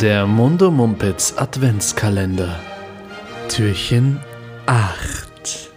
Der 0.00 0.26
Mundo 0.26 0.70
Mumpitz 0.70 1.34
Adventskalender. 1.36 2.58
Türchen 3.48 4.20
8. 4.66 5.70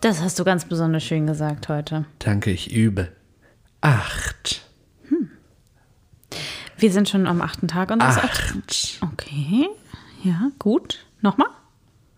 Das 0.00 0.20
hast 0.20 0.38
du 0.38 0.44
ganz 0.44 0.64
besonders 0.64 1.04
schön 1.04 1.26
gesagt 1.26 1.68
heute. 1.68 2.04
Danke, 2.18 2.50
ich 2.50 2.72
übe. 2.72 3.08
8. 3.80 4.62
Wir 6.78 6.92
sind 6.92 7.08
schon 7.08 7.26
am 7.26 7.40
achten 7.42 7.66
Tag 7.68 7.90
unseres 7.90 8.18
Ad- 8.18 8.28
8. 8.28 9.00
Okay, 9.12 9.68
ja, 10.22 10.50
gut. 10.58 11.04
Nochmal? 11.20 11.48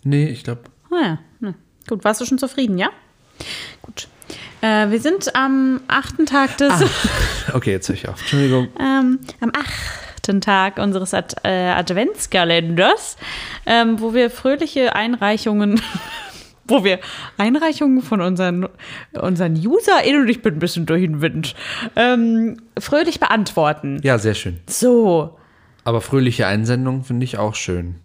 Nee, 0.04 0.28
ich 0.28 0.44
glaube. 0.44 0.62
Ah 0.90 1.02
ja, 1.02 1.18
ne. 1.40 1.54
gut. 1.88 2.04
Warst 2.04 2.20
du 2.20 2.26
schon 2.26 2.38
zufrieden, 2.38 2.76
ja? 2.78 2.88
Gut. 3.82 4.08
Äh, 4.60 4.90
wir 4.90 5.00
sind 5.00 5.34
am 5.34 5.80
achten 5.88 6.26
Tag 6.26 6.58
des, 6.58 6.72
Okay, 7.54 7.70
jetzt 7.72 7.88
höre 7.88 7.94
ich 7.96 8.08
auf. 8.08 8.20
Entschuldigung. 8.20 8.68
ähm, 8.78 9.18
am 9.40 9.50
achten 9.54 10.09
Tag 10.40 10.78
unseres 10.78 11.14
Ad 11.14 11.34
äh, 11.42 11.70
Adventskalenders, 11.70 13.16
ähm, 13.66 14.00
wo 14.00 14.14
wir 14.14 14.30
fröhliche 14.30 14.94
Einreichungen, 14.94 15.80
wo 16.68 16.84
wir 16.84 17.00
Einreichungen 17.38 18.02
von 18.02 18.20
unseren, 18.20 18.68
unseren 19.20 19.54
UserInnen, 19.54 20.22
und 20.22 20.28
ich 20.28 20.42
bin 20.42 20.54
ein 20.54 20.58
bisschen 20.60 20.86
durch 20.86 21.02
den 21.02 21.20
Wind, 21.20 21.54
ähm, 21.96 22.58
fröhlich 22.78 23.18
beantworten. 23.18 24.00
Ja, 24.02 24.18
sehr 24.18 24.34
schön. 24.34 24.60
So. 24.68 25.36
Aber 25.82 26.00
fröhliche 26.00 26.46
Einsendungen 26.46 27.02
finde 27.02 27.24
ich 27.24 27.38
auch 27.38 27.54
schön. 27.54 27.96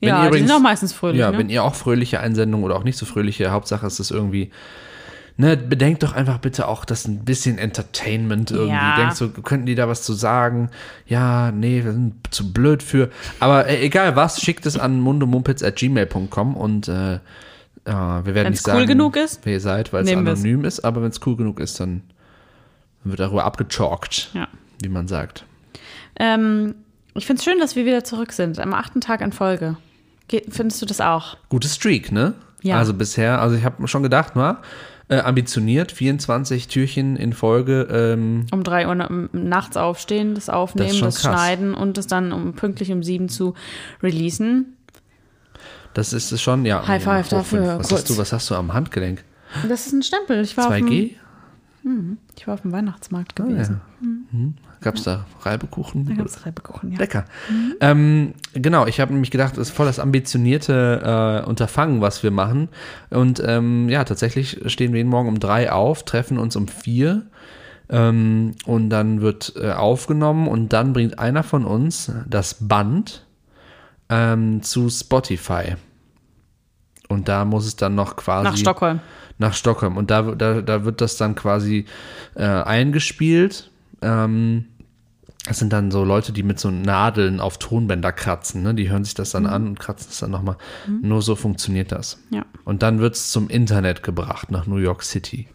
Wenn 0.00 0.08
ja, 0.10 0.16
ihr 0.16 0.22
die 0.22 0.28
übrigens- 0.28 0.48
sind 0.48 0.56
auch 0.56 0.62
meistens 0.62 0.92
fröhlich. 0.92 1.20
Ja, 1.20 1.30
ne? 1.30 1.38
wenn 1.38 1.48
ihr 1.48 1.62
auch 1.62 1.74
fröhliche 1.74 2.20
Einsendungen 2.20 2.64
oder 2.64 2.76
auch 2.76 2.84
nicht 2.84 2.98
so 2.98 3.06
fröhliche, 3.06 3.50
Hauptsache 3.50 3.86
es 3.86 4.00
ist 4.00 4.10
irgendwie. 4.10 4.50
Ne, 5.38 5.54
bedenkt 5.58 6.02
doch 6.02 6.14
einfach 6.14 6.38
bitte 6.38 6.66
auch, 6.66 6.86
dass 6.86 7.06
ein 7.06 7.26
bisschen 7.26 7.58
Entertainment 7.58 8.50
irgendwie. 8.50 8.70
Ja. 8.72 8.96
Denkst 8.96 9.18
du, 9.18 9.28
könnten 9.42 9.66
die 9.66 9.74
da 9.74 9.86
was 9.86 10.02
zu 10.02 10.14
sagen? 10.14 10.70
Ja, 11.06 11.52
nee, 11.52 11.84
wir 11.84 11.92
sind 11.92 12.14
zu 12.30 12.54
blöd 12.54 12.82
für. 12.82 13.10
Aber 13.38 13.66
äh, 13.66 13.84
egal 13.84 14.16
was, 14.16 14.40
schickt 14.40 14.64
es 14.64 14.78
an 14.78 14.98
mundomumpitz.gmail.com 15.00 16.56
und 16.56 16.88
äh, 16.88 17.14
äh, 17.16 17.18
wir 17.84 18.34
werden 18.34 18.46
Wenn's 18.46 18.64
nicht 18.64 18.68
cool 18.68 18.80
sagen, 18.80 18.86
genug 18.86 19.16
ist, 19.16 19.40
wer 19.44 19.52
ihr 19.54 19.60
seid, 19.60 19.92
weil 19.92 20.04
es 20.04 20.08
wir's. 20.10 20.16
anonym 20.18 20.64
ist. 20.64 20.80
Aber 20.80 21.02
wenn 21.02 21.10
es 21.10 21.20
cool 21.26 21.36
genug 21.36 21.60
ist, 21.60 21.78
dann 21.80 22.02
wird 23.04 23.20
darüber 23.20 23.44
abgechalkt, 23.44 24.30
Ja. 24.32 24.48
wie 24.82 24.88
man 24.88 25.06
sagt. 25.06 25.44
Ähm, 26.18 26.74
ich 27.14 27.26
finde 27.26 27.40
es 27.40 27.44
schön, 27.44 27.58
dass 27.60 27.76
wir 27.76 27.84
wieder 27.84 28.04
zurück 28.04 28.32
sind, 28.32 28.58
am 28.58 28.72
achten 28.72 29.00
Tag 29.02 29.20
in 29.20 29.32
Folge. 29.32 29.76
Ge 30.28 30.42
findest 30.48 30.80
du 30.82 30.86
das 30.86 31.00
auch? 31.00 31.36
Gute 31.50 31.68
Streak, 31.68 32.10
ne? 32.10 32.34
Ja. 32.62 32.78
Also 32.78 32.94
bisher, 32.94 33.40
also 33.40 33.54
ich 33.54 33.64
habe 33.64 33.86
schon 33.86 34.02
gedacht, 34.02 34.32
na, 34.34 34.60
äh, 35.08 35.18
ambitioniert, 35.20 35.92
24 35.92 36.68
Türchen 36.68 37.16
in 37.16 37.32
Folge. 37.32 37.86
Ähm, 37.90 38.46
Um 38.52 38.62
drei 38.64 38.88
Uhr 38.88 38.94
na- 38.94 39.08
nachts 39.32 39.76
aufstehen, 39.76 40.34
das 40.34 40.48
aufnehmen, 40.48 41.00
Das 41.00 41.14
das, 41.16 41.22
schneiden 41.22 41.74
und 41.74 41.96
es 41.98 42.06
dann 42.06 42.32
um 42.32 42.54
pünktlich 42.54 42.90
um 42.92 43.02
sieben 43.02 43.28
zu 43.28 43.54
releasen. 44.02 44.76
das 45.94 46.12
ist 46.12 46.32
es 46.32 46.42
schon, 46.42 46.64
ja. 46.66 46.86
High 46.86 47.02
five 47.02 47.26
fünf. 47.28 47.40
dafür, 47.40 47.78
Was 47.78 47.88
kurz. 47.88 47.92
hast 48.00 48.10
du, 48.10 48.18
was 48.18 48.32
hast 48.32 48.50
du 48.50 48.54
am 48.56 48.72
Handgelenk? 48.74 49.22
Das 49.68 49.86
ist 49.86 49.92
ein 49.92 50.02
Stempel. 50.02 50.42
Ich 50.42 50.56
war, 50.56 50.68
auf 50.68 50.74
dem, 50.74 50.86
2G? 50.88 51.10
ich 52.36 52.46
war 52.48 52.54
auf 52.54 52.62
dem 52.62 52.72
Weihnachtsmarkt 52.72 53.38
Ja. 53.38 53.44
gewesen. 53.44 53.80
Gab 54.80 54.96
es 54.96 55.04
da 55.04 55.26
Reibekuchen? 55.42 56.06
Da 56.06 56.14
gab 56.14 56.26
es 56.26 56.44
Reibekuchen, 56.44 56.92
ja. 56.92 56.98
Lecker. 56.98 57.24
Ähm, 57.80 58.34
genau, 58.52 58.86
ich 58.86 59.00
habe 59.00 59.12
nämlich 59.12 59.30
gedacht, 59.30 59.56
das 59.56 59.68
ist 59.68 59.76
voll 59.76 59.86
das 59.86 59.98
ambitionierte 59.98 61.42
äh, 61.44 61.48
Unterfangen, 61.48 62.00
was 62.00 62.22
wir 62.22 62.30
machen. 62.30 62.68
Und 63.10 63.42
ähm, 63.44 63.88
ja, 63.88 64.04
tatsächlich 64.04 64.60
stehen 64.66 64.92
wir 64.92 64.98
jeden 64.98 65.10
Morgen 65.10 65.28
um 65.28 65.40
drei 65.40 65.72
auf, 65.72 66.04
treffen 66.04 66.38
uns 66.38 66.56
um 66.56 66.68
vier 66.68 67.26
ähm, 67.88 68.52
und 68.66 68.90
dann 68.90 69.20
wird 69.20 69.54
äh, 69.56 69.72
aufgenommen 69.72 70.48
und 70.48 70.72
dann 70.72 70.92
bringt 70.92 71.18
einer 71.18 71.42
von 71.42 71.64
uns 71.64 72.12
das 72.28 72.56
Band 72.60 73.24
ähm, 74.08 74.62
zu 74.62 74.88
Spotify. 74.90 75.76
Und 77.08 77.28
da 77.28 77.44
muss 77.44 77.66
es 77.66 77.76
dann 77.76 77.94
noch 77.94 78.16
quasi 78.16 78.44
Nach 78.44 78.56
Stockholm. 78.56 79.00
nach 79.38 79.54
Stockholm. 79.54 79.96
Und 79.96 80.10
da, 80.10 80.22
da, 80.22 80.60
da 80.60 80.84
wird 80.84 81.00
das 81.00 81.16
dann 81.16 81.34
quasi 81.34 81.86
äh, 82.34 82.44
eingespielt. 82.44 83.70
Ähm, 84.02 84.66
das 85.46 85.58
sind 85.58 85.72
dann 85.72 85.90
so 85.90 86.04
Leute, 86.04 86.32
die 86.32 86.42
mit 86.42 86.58
so 86.58 86.70
Nadeln 86.70 87.40
auf 87.40 87.58
Tonbänder 87.58 88.12
kratzen. 88.12 88.62
Ne? 88.62 88.74
Die 88.74 88.90
hören 88.90 89.04
sich 89.04 89.14
das 89.14 89.30
dann 89.30 89.46
an 89.46 89.68
und 89.68 89.78
kratzen 89.80 90.08
es 90.10 90.18
dann 90.18 90.30
nochmal. 90.30 90.56
Nur 91.02 91.22
so 91.22 91.36
funktioniert 91.36 91.92
das. 91.92 92.18
Ja. 92.30 92.44
Und 92.64 92.82
dann 92.82 92.98
wird 92.98 93.14
es 93.14 93.30
zum 93.30 93.48
Internet 93.48 94.02
gebracht, 94.02 94.50
nach 94.50 94.66
New 94.66 94.76
York 94.78 95.02
City. 95.02 95.48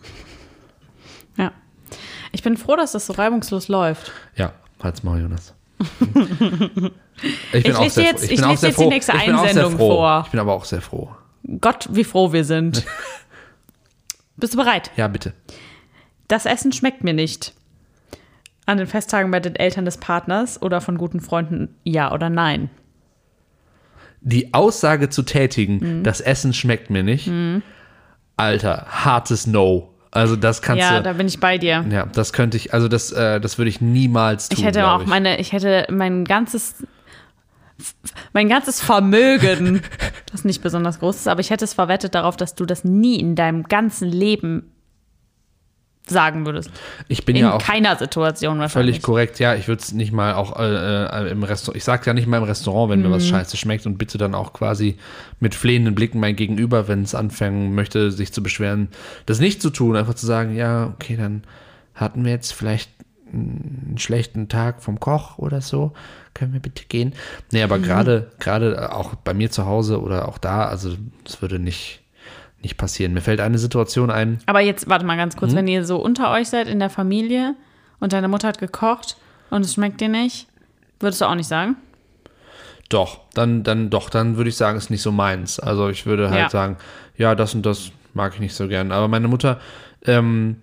ja. 1.37 1.51
Ich 2.33 2.43
bin 2.43 2.55
froh, 2.55 2.77
dass 2.77 2.93
das 2.93 3.05
so 3.07 3.13
reibungslos 3.13 3.67
läuft. 3.67 4.13
Ja, 4.37 4.53
halt's 4.81 5.03
mal, 5.03 5.19
Jonas. 5.21 5.53
Ich, 7.53 7.65
Ich 7.65 7.77
lese 7.77 7.89
sehr 7.95 8.03
jetzt- 8.05 8.25
froh. 8.25 8.31
ich 8.33 8.35
bin 8.37 8.43
auch 8.45 8.49
lese 8.51 8.61
sehr 8.61 8.69
jetzt 8.69 8.77
die 8.79 8.83
froh. 8.83 8.89
nächste 8.89 9.11
ich 9.17 9.25
bin 9.25 9.35
auch 9.35 9.43
Einsendung 9.43 9.77
vor. 9.77 10.23
Ich 10.25 10.31
bin 10.31 10.39
aber 10.39 10.53
auch 10.53 10.65
sehr 10.65 10.81
froh. 10.81 11.11
Gott, 11.59 11.87
wie 11.91 12.03
froh 12.03 12.31
wir 12.33 12.43
sind. 12.45 12.83
Bist 14.37 14.53
du 14.53 14.57
bereit? 14.57 14.89
Ja, 14.95 15.07
bitte. 15.07 15.33
Das 16.27 16.45
Essen 16.45 16.71
schmeckt 16.71 17.03
mir 17.03 17.13
nicht. 17.13 17.53
An 18.71 18.77
den 18.77 18.87
Festtagen 18.87 19.29
bei 19.31 19.41
den 19.41 19.55
Eltern 19.55 19.83
des 19.85 19.97
Partners 19.97 20.61
oder 20.61 20.79
von 20.79 20.97
guten 20.97 21.19
Freunden 21.19 21.75
ja 21.83 22.11
oder 22.13 22.29
nein. 22.29 22.69
die 24.21 24.53
Aussage 24.53 25.09
zu 25.09 25.23
tätigen, 25.23 25.79
Mhm. 25.99 26.03
das 26.03 26.21
Essen 26.21 26.53
schmeckt 26.53 26.89
mir 26.89 27.03
nicht, 27.03 27.29
Alter, 28.37 28.85
hartes 28.89 29.45
No. 29.47 29.89
Also 30.11 30.35
das 30.35 30.61
kannst 30.61 30.81
ja, 30.83 30.97
du. 30.97 31.03
da 31.03 31.13
bin 31.13 31.27
ich 31.27 31.39
bei 31.39 31.57
dir. 31.57 31.85
ja, 31.89 32.05
das 32.05 32.31
könnte 32.33 32.55
ich, 32.57 32.73
also 32.73 32.87
das, 32.87 33.11
äh, 33.11 33.39
das 33.41 33.57
würde 33.57 33.69
ich 33.69 33.81
niemals 33.81 34.49
tun. 34.49 34.59
Ich 34.59 34.65
hätte 34.65 34.87
auch 34.87 35.05
meine, 35.05 35.39
ich 35.39 35.53
hätte 35.53 35.85
mein 35.89 36.23
ganzes, 36.25 36.85
mein 38.33 38.47
ganzes 38.49 38.79
Vermögen, 38.81 39.81
das 40.31 40.43
nicht 40.45 40.61
besonders 40.61 40.99
groß 40.99 41.15
ist, 41.15 41.27
aber 41.27 41.39
ich 41.41 41.49
hätte 41.49 41.65
es 41.65 41.73
verwettet 41.73 42.13
darauf, 42.15 42.37
dass 42.37 42.55
du 42.55 42.65
das 42.65 42.83
nie 42.83 43.19
in 43.19 43.35
deinem 43.35 43.63
ganzen 43.63 44.09
Leben 44.09 44.71
sagen 46.11 46.45
würdest. 46.45 46.69
Ich 47.07 47.25
bin 47.25 47.35
In 47.35 47.41
ja 47.43 47.53
auch 47.53 47.61
keiner 47.61 47.95
Situation 47.95 48.59
wahrscheinlich. 48.59 48.95
völlig 48.97 49.01
korrekt. 49.03 49.39
Ja, 49.39 49.55
ich 49.55 49.67
würde 49.67 49.81
es 49.81 49.91
nicht 49.93 50.11
mal 50.11 50.33
auch 50.35 50.59
äh, 50.59 51.25
äh, 51.27 51.31
im 51.31 51.43
Restaurant. 51.43 51.77
Ich 51.77 51.83
sage 51.83 52.03
ja 52.05 52.13
nicht 52.13 52.27
mal 52.27 52.37
im 52.37 52.43
Restaurant, 52.43 52.91
wenn 52.91 52.99
Mhm. 53.01 53.07
mir 53.09 53.11
was 53.15 53.27
scheiße 53.27 53.57
schmeckt 53.57 53.85
und 53.85 53.97
bitte 53.97 54.17
dann 54.17 54.35
auch 54.35 54.53
quasi 54.53 54.97
mit 55.39 55.55
flehenden 55.55 55.95
Blicken 55.95 56.19
mein 56.19 56.35
Gegenüber, 56.35 56.87
wenn 56.87 57.01
es 57.01 57.15
anfangen 57.15 57.73
möchte, 57.73 58.11
sich 58.11 58.31
zu 58.33 58.43
beschweren, 58.43 58.89
das 59.25 59.39
nicht 59.39 59.61
zu 59.61 59.69
tun, 59.71 59.95
einfach 59.95 60.13
zu 60.13 60.25
sagen, 60.25 60.55
ja, 60.55 60.87
okay, 60.93 61.15
dann 61.17 61.43
hatten 61.95 62.23
wir 62.25 62.31
jetzt 62.31 62.53
vielleicht 62.53 62.89
einen 63.33 63.95
schlechten 63.97 64.49
Tag 64.49 64.83
vom 64.83 64.99
Koch 64.99 65.37
oder 65.37 65.61
so, 65.61 65.93
können 66.33 66.51
wir 66.51 66.59
bitte 66.59 66.83
gehen. 66.89 67.13
Nee, 67.51 67.59
Mhm. 67.59 67.63
aber 67.71 67.79
gerade 67.79 68.31
gerade 68.39 68.93
auch 68.93 69.15
bei 69.15 69.33
mir 69.33 69.49
zu 69.51 69.65
Hause 69.65 70.01
oder 70.01 70.27
auch 70.27 70.37
da, 70.37 70.65
also 70.65 70.95
das 71.23 71.41
würde 71.41 71.57
nicht 71.57 72.00
nicht 72.63 72.77
passieren. 72.77 73.13
Mir 73.13 73.21
fällt 73.21 73.39
eine 73.41 73.57
Situation 73.57 74.09
ein, 74.11 74.39
Aber 74.45 74.59
jetzt, 74.61 74.87
warte 74.89 75.05
mal 75.05 75.17
ganz 75.17 75.35
kurz, 75.35 75.53
wenn 75.55 75.67
ihr 75.67 75.85
so 75.85 75.97
unter 76.01 76.31
euch 76.31 76.49
seid 76.49 76.67
in 76.67 76.79
der 76.79 76.89
Familie 76.89 77.55
und 77.99 78.13
deine 78.13 78.27
Mutter 78.27 78.47
hat 78.47 78.59
gekocht 78.59 79.17
und 79.49 79.65
es 79.65 79.73
schmeckt 79.73 79.99
dir 80.01 80.09
nicht, 80.09 80.47
würdest 80.99 81.21
du 81.21 81.25
auch 81.25 81.35
nicht 81.35 81.47
sagen? 81.47 81.75
Doch, 82.89 83.21
dann, 83.33 83.63
dann, 83.63 83.89
doch, 83.89 84.09
dann 84.09 84.35
würde 84.37 84.49
ich 84.49 84.57
sagen, 84.57 84.77
ist 84.77 84.89
nicht 84.89 85.01
so 85.01 85.11
meins. 85.11 85.59
Also 85.59 85.89
ich 85.89 86.05
würde 86.05 86.29
halt 86.29 86.41
Ja. 86.43 86.49
sagen, 86.49 86.77
ja, 87.17 87.35
das 87.35 87.53
und 87.55 87.65
das 87.65 87.91
mag 88.13 88.33
ich 88.33 88.39
nicht 88.41 88.53
so 88.53 88.67
gern. 88.67 88.91
Aber 88.91 89.07
meine 89.07 89.27
Mutter 89.29 89.59
ähm, 90.05 90.57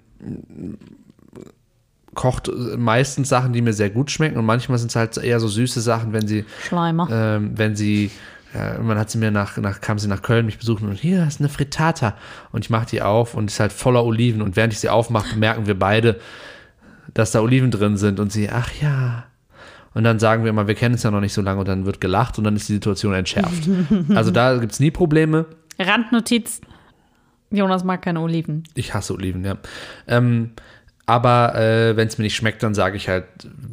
kocht 2.15 2.51
meistens 2.77 3.29
Sachen, 3.29 3.53
die 3.53 3.63
mir 3.63 3.73
sehr 3.73 3.91
gut 3.91 4.11
schmecken 4.11 4.39
und 4.39 4.45
manchmal 4.45 4.79
sind 4.79 4.89
es 4.91 4.97
halt 4.97 5.17
eher 5.17 5.41
so 5.41 5.49
süße 5.49 5.81
Sachen, 5.81 6.13
wenn 6.13 6.27
sie, 6.27 6.45
Schleimer. 6.67 7.09
ähm, 7.11 7.53
wenn 7.57 7.77
sie, 7.77 8.11
äh, 8.55 8.73
irgendwann 8.73 8.99
hat 8.99 9.11
sie 9.11 9.19
mir 9.19 9.31
nach, 9.31 9.57
nach, 9.59 9.81
kam 9.81 9.99
sie 9.99 10.09
nach 10.09 10.23
Köln 10.23 10.47
mich 10.47 10.59
besuchen 10.59 10.89
und 10.89 10.99
hier 10.99 11.27
ist 11.27 11.41
eine 11.41 11.49
Frittata 11.49 12.15
und 12.53 12.65
ich 12.65 12.71
mache 12.71 12.87
die 12.87 13.03
auf 13.03 13.35
und 13.35 13.51
ist 13.51 13.61
halt 13.61 13.73
voller 13.73 14.05
Oliven 14.05 14.41
und 14.41 14.57
während 14.57 14.73
ich 14.73 14.81
sie 14.81 14.89
aufmache, 14.89 15.35
bemerken 15.35 15.67
wir 15.67 15.79
beide, 15.79 16.19
dass 17.15 17.33
da 17.33 17.41
Oliven 17.41 17.71
drin 17.71 17.97
sind 17.97 18.21
und 18.21 18.33
sie, 18.33 18.49
ach 18.51 18.71
ja. 18.81 19.25
Und 19.95 20.05
dann 20.05 20.19
sagen 20.19 20.45
wir 20.45 20.51
immer, 20.51 20.69
wir 20.69 20.75
kennen 20.75 20.95
es 20.95 21.03
ja 21.03 21.11
noch 21.11 21.21
nicht 21.21 21.33
so 21.33 21.43
lange 21.43 21.61
und 21.61 21.69
dann 21.69 21.85
wird 21.85 22.01
gelacht 22.01 22.39
und 22.39 22.45
dann 22.45 22.57
ist 22.57 22.69
die 22.69 22.75
Situation 22.75 23.15
entschärft. 23.15 23.69
also 24.15 24.31
da 24.31 24.57
gibt 24.59 24.73
es 24.73 24.81
nie 24.81 24.91
Probleme. 24.91 25.47
Randnotiz: 25.79 26.61
Jonas 27.51 27.85
mag 27.85 28.03
keine 28.03 28.21
Oliven. 28.21 28.65
Ich 28.75 28.95
hasse 28.95 29.15
Oliven, 29.15 29.45
ja. 29.45 29.57
Ähm, 30.07 30.51
aber 31.09 31.55
äh, 31.55 31.97
wenn 31.97 32.07
es 32.07 32.19
mir 32.19 32.25
nicht 32.25 32.37
schmeckt, 32.37 32.63
dann 32.63 32.75
sage 32.75 32.99
ich 32.99 33.09
halt, 33.09 33.25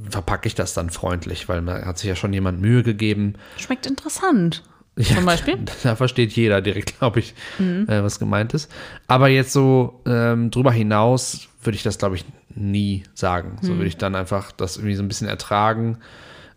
verpacke 0.10 0.48
ich 0.48 0.56
das 0.56 0.74
dann 0.74 0.90
freundlich, 0.90 1.50
weil 1.50 1.62
man 1.62 1.86
hat 1.86 1.98
sich 1.98 2.08
ja 2.08 2.16
schon 2.16 2.32
jemand 2.32 2.62
Mühe 2.62 2.82
gegeben. 2.82 3.34
Schmeckt 3.58 3.86
interessant. 3.86 4.64
Ja, 4.98 5.16
Zum 5.16 5.26
Beispiel? 5.26 5.58
Da 5.84 5.98
versteht 5.98 6.32
jeder 6.32 6.62
direkt, 6.62 6.98
glaube 6.98 7.20
ich, 7.20 7.34
äh, 7.60 8.02
was 8.02 8.20
gemeint 8.20 8.54
ist. 8.54 8.72
Aber 9.08 9.28
jetzt 9.28 9.52
so 9.52 10.00
ähm, 10.06 10.50
drüber 10.50 10.72
hinaus 10.72 11.50
würde 11.62 11.76
ich 11.76 11.84
das, 11.84 11.98
glaube 11.98 12.16
ich, 12.16 12.24
nie 12.56 13.04
sagen. 13.14 13.58
So 13.62 13.74
würde 13.76 13.88
ich 13.88 13.98
dann 13.98 14.16
einfach 14.16 14.54
das 14.54 14.78
irgendwie 14.78 14.96
so 14.96 15.04
ein 15.04 15.10
bisschen 15.10 15.28
ertragen. 15.28 15.98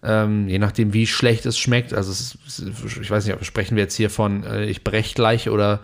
Ähm, 0.04 0.46
je 0.48 0.60
nachdem, 0.60 0.92
wie 0.92 1.08
schlecht 1.08 1.44
es 1.44 1.58
schmeckt. 1.58 1.92
Also 1.92 2.12
es 2.12 2.38
ist, 2.46 2.62
ich 3.00 3.10
weiß 3.10 3.26
nicht, 3.26 3.44
sprechen 3.44 3.74
wir 3.74 3.82
jetzt 3.82 3.96
hier 3.96 4.10
von, 4.10 4.44
äh, 4.44 4.66
ich 4.66 4.84
brech 4.84 5.16
gleich 5.16 5.50
oder 5.50 5.80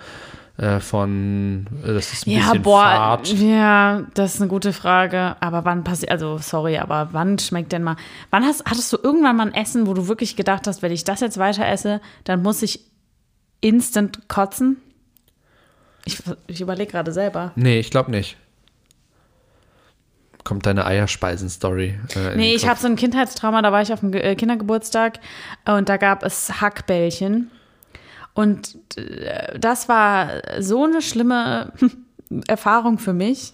äh, 0.57 0.79
von, 0.81 1.67
äh, 1.85 1.93
das 1.95 2.13
ist 2.13 2.27
ein 2.27 2.31
Ja, 2.31 2.39
bisschen 2.41 2.63
boah, 2.63 2.83
fad. 3.25 3.29
ja, 3.35 4.03
das 4.15 4.35
ist 4.37 4.41
eine 4.41 4.49
gute 4.49 4.73
Frage. 4.73 5.37
Aber 5.41 5.65
wann 5.65 5.83
passiert, 5.85 6.11
also 6.13 6.39
sorry, 6.39 6.79
aber 6.79 7.09
wann 7.13 7.39
schmeckt 7.39 7.73
denn 7.73 7.83
mal, 7.83 7.97
wann 8.31 8.45
hast, 8.45 8.65
hattest 8.65 8.93
du 8.93 8.99
irgendwann 9.03 9.37
mal 9.37 9.47
ein 9.49 9.55
Essen, 9.55 9.87
wo 9.87 9.95
du 9.95 10.07
wirklich 10.09 10.37
gedacht 10.37 10.67
hast, 10.67 10.83
wenn 10.83 10.93
ich 10.93 11.05
das 11.05 11.21
jetzt 11.21 11.39
weiter 11.39 11.67
esse, 11.67 12.01
dann 12.25 12.43
muss 12.43 12.63
ich 12.63 12.81
instant 13.61 14.29
kotzen? 14.29 14.77
Ich, 16.05 16.19
ich 16.47 16.61
überlege 16.61 16.93
gerade 16.93 17.13
selber. 17.13 17.53
Nee, 17.57 17.79
ich 17.81 17.91
glaube 17.91 18.11
nicht. 18.11 18.37
Kommt 20.45 20.67
deine 20.67 20.85
Eierspeisen-Story. 20.85 21.99
Äh, 22.15 22.37
Nee, 22.37 22.55
ich 22.55 22.69
habe 22.69 22.79
so 22.79 22.87
ein 22.87 22.97
Kindheitstrauma, 22.97 23.63
da 23.63 23.73
war 23.73 23.81
ich 23.81 23.93
auf 23.95 24.01
dem 24.01 24.13
äh, 24.13 24.35
Kindergeburtstag 24.35 25.19
und 25.65 25.89
da 25.89 25.97
gab 25.97 26.23
es 26.23 26.61
Hackbällchen. 26.61 27.51
Und 28.35 28.77
äh, 28.97 29.59
das 29.59 29.89
war 29.89 30.43
so 30.61 30.85
eine 30.85 31.01
schlimme 31.01 31.73
Erfahrung 32.47 32.99
für 32.99 33.13
mich, 33.13 33.53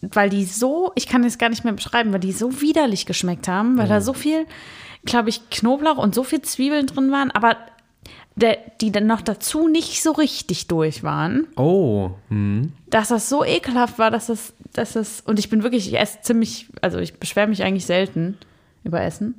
weil 0.00 0.28
die 0.28 0.44
so, 0.44 0.92
ich 0.96 1.06
kann 1.06 1.24
es 1.24 1.38
gar 1.38 1.48
nicht 1.48 1.64
mehr 1.64 1.72
beschreiben, 1.72 2.12
weil 2.12 2.20
die 2.20 2.32
so 2.32 2.60
widerlich 2.60 3.06
geschmeckt 3.06 3.46
haben, 3.46 3.78
weil 3.78 3.88
da 3.88 4.00
so 4.00 4.12
viel, 4.12 4.46
glaube 5.04 5.28
ich, 5.28 5.48
Knoblauch 5.50 5.98
und 5.98 6.14
so 6.14 6.24
viel 6.24 6.42
Zwiebeln 6.42 6.86
drin 6.86 7.12
waren, 7.12 7.30
aber 7.30 7.56
der, 8.34 8.58
die 8.80 8.90
dann 8.90 9.06
noch 9.06 9.20
dazu 9.20 9.68
nicht 9.68 10.02
so 10.02 10.12
richtig 10.12 10.66
durch 10.66 11.02
waren 11.02 11.46
Oh, 11.56 12.12
hm. 12.28 12.72
dass 12.88 13.08
das 13.08 13.28
so 13.28 13.44
ekelhaft 13.44 13.98
war, 13.98 14.10
dass 14.10 14.26
das, 14.26 14.54
dass 14.72 14.94
das, 14.94 15.20
und 15.20 15.38
ich 15.38 15.50
bin 15.50 15.62
wirklich, 15.62 15.88
ich 15.88 15.98
esse 15.98 16.20
ziemlich, 16.22 16.68
also 16.80 16.98
ich 16.98 17.18
beschwere 17.18 17.46
mich 17.46 17.62
eigentlich 17.62 17.86
selten 17.86 18.38
über 18.84 19.02
Essen. 19.02 19.34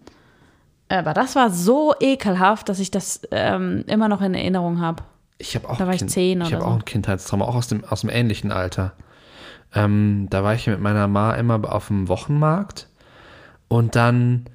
Aber 1.00 1.14
das 1.14 1.36
war 1.36 1.50
so 1.50 1.94
ekelhaft, 2.00 2.70
dass 2.70 2.80
ich 2.80 2.92
das 2.92 3.22
ähm, 3.32 3.84
immer 3.88 4.08
noch 4.08 4.22
in 4.22 4.34
Erinnerung 4.36 4.80
habe. 4.80 5.04
Ich 5.40 5.56
habe 5.56 5.68
auch, 5.70 5.78
Da 5.78 5.88
war 5.88 5.94
ich 5.94 6.00
Kind- 6.00 6.12
zehn 6.12 6.42
ich 6.42 6.48
oder 6.48 6.56
habe 6.58 6.66
so. 6.66 6.70
auch 6.72 6.76
ein 6.76 6.86
Kindheitstrauma, 6.86 7.46
auch 7.46 7.56
aus 7.56 7.68
dem, 7.68 7.84
aus 7.84 8.02
dem 8.02 8.10
ähnlichen 8.10 8.52
Alter. 8.52 8.94
Ähm, 9.74 10.28
da 10.30 10.44
war 10.44 10.54
ich 10.54 10.68
mit 10.68 10.80
meiner 10.80 11.08
Ma 11.08 11.34
immer 11.34 11.74
auf 11.74 11.88
dem 11.88 12.08
Wochenmarkt 12.08 12.88
und 13.68 13.96
dann 13.96 14.46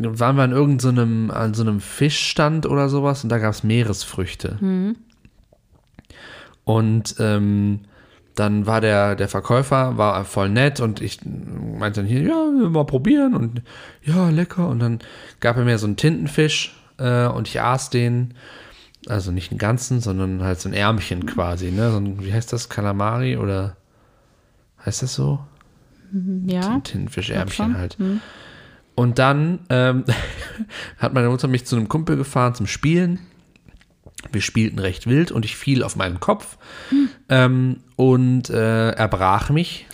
waren 0.00 0.34
wir 0.36 0.42
an 0.42 0.50
irgendeinem 0.50 1.30
an 1.30 1.54
so 1.54 1.62
einem 1.62 1.80
Fischstand 1.80 2.66
oder 2.66 2.88
sowas 2.88 3.22
und 3.22 3.28
da 3.30 3.38
gab 3.38 3.52
es 3.52 3.62
Meeresfrüchte. 3.62 4.56
Mhm. 4.60 4.96
Und 6.64 7.14
ähm, 7.20 7.80
dann 8.34 8.66
war 8.66 8.80
der, 8.80 9.14
der 9.14 9.28
Verkäufer 9.28 9.98
war 9.98 10.24
voll 10.24 10.48
nett 10.48 10.80
und 10.80 11.00
ich 11.00 11.20
meinte 11.24 12.00
dann 12.00 12.08
hier, 12.08 12.22
ja, 12.22 12.68
mal 12.68 12.84
probieren 12.84 13.34
und 13.34 13.62
ja, 14.02 14.30
lecker. 14.30 14.68
Und 14.68 14.78
dann 14.78 15.00
gab 15.40 15.56
er 15.56 15.64
mir 15.64 15.78
so 15.78 15.86
einen 15.86 15.96
Tintenfisch 15.96 16.74
äh, 16.98 17.26
und 17.26 17.48
ich 17.48 17.60
aß 17.60 17.90
den, 17.90 18.34
also 19.06 19.32
nicht 19.32 19.50
einen 19.50 19.58
ganzen, 19.58 20.00
sondern 20.00 20.42
halt 20.42 20.60
so 20.60 20.68
ein 20.68 20.74
Ärmchen 20.74 21.26
quasi, 21.26 21.70
ne? 21.70 21.90
So 21.90 21.98
ein, 21.98 22.24
wie 22.24 22.32
heißt 22.32 22.52
das? 22.52 22.68
Kalamari 22.68 23.36
oder 23.36 23.76
heißt 24.84 25.02
das 25.02 25.14
so? 25.14 25.40
Ja. 26.46 26.74
Ein 26.74 26.84
Tintenfischärmchen 26.84 27.76
halt. 27.76 27.96
Und 28.94 29.18
dann 29.18 29.60
ähm, 29.68 30.04
hat 30.98 31.12
meine 31.12 31.28
Mutter 31.28 31.48
mich 31.48 31.66
zu 31.66 31.76
einem 31.76 31.88
Kumpel 31.88 32.16
gefahren 32.16 32.54
zum 32.54 32.66
Spielen. 32.66 33.18
Wir 34.30 34.40
spielten 34.40 34.78
recht 34.78 35.06
wild 35.06 35.32
und 35.32 35.44
ich 35.44 35.56
fiel 35.56 35.82
auf 35.82 35.96
meinen 35.96 36.20
Kopf 36.20 36.56
ähm, 37.28 37.80
und 37.96 38.50
äh, 38.50 38.90
erbrach 38.90 39.50
mich. 39.50 39.86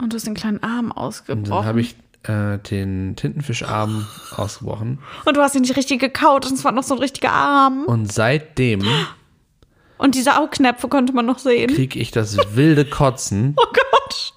Und 0.00 0.12
du 0.12 0.16
hast 0.16 0.26
den 0.26 0.34
kleinen 0.34 0.62
Arm 0.62 0.86
Und 0.86 0.96
ausgebrochen. 0.96 1.44
dann 1.50 1.64
habe 1.64 1.80
ich 1.80 1.96
äh, 2.24 2.58
den 2.58 3.14
Tintenfischarm 3.16 4.06
ausgebrochen. 4.36 4.98
und 5.24 5.36
du 5.36 5.40
hast 5.40 5.54
ihn 5.54 5.62
nicht 5.62 5.76
richtig 5.76 6.00
gekaut 6.00 6.46
und 6.46 6.54
es 6.54 6.64
war 6.64 6.72
noch 6.72 6.82
so 6.82 6.94
ein 6.94 7.00
richtiger 7.00 7.32
Arm. 7.32 7.84
Und 7.86 8.12
seitdem 8.12 8.82
Und 9.98 10.14
diese 10.14 10.36
Augknöpfe 10.38 10.88
konnte 10.88 11.12
man 11.12 11.26
noch 11.26 11.38
sehen. 11.38 11.72
kriege 11.72 11.98
ich 11.98 12.10
das 12.10 12.36
wilde 12.54 12.84
Kotzen, 12.84 13.54
Oh 13.56 13.64
Gott. 13.72 14.34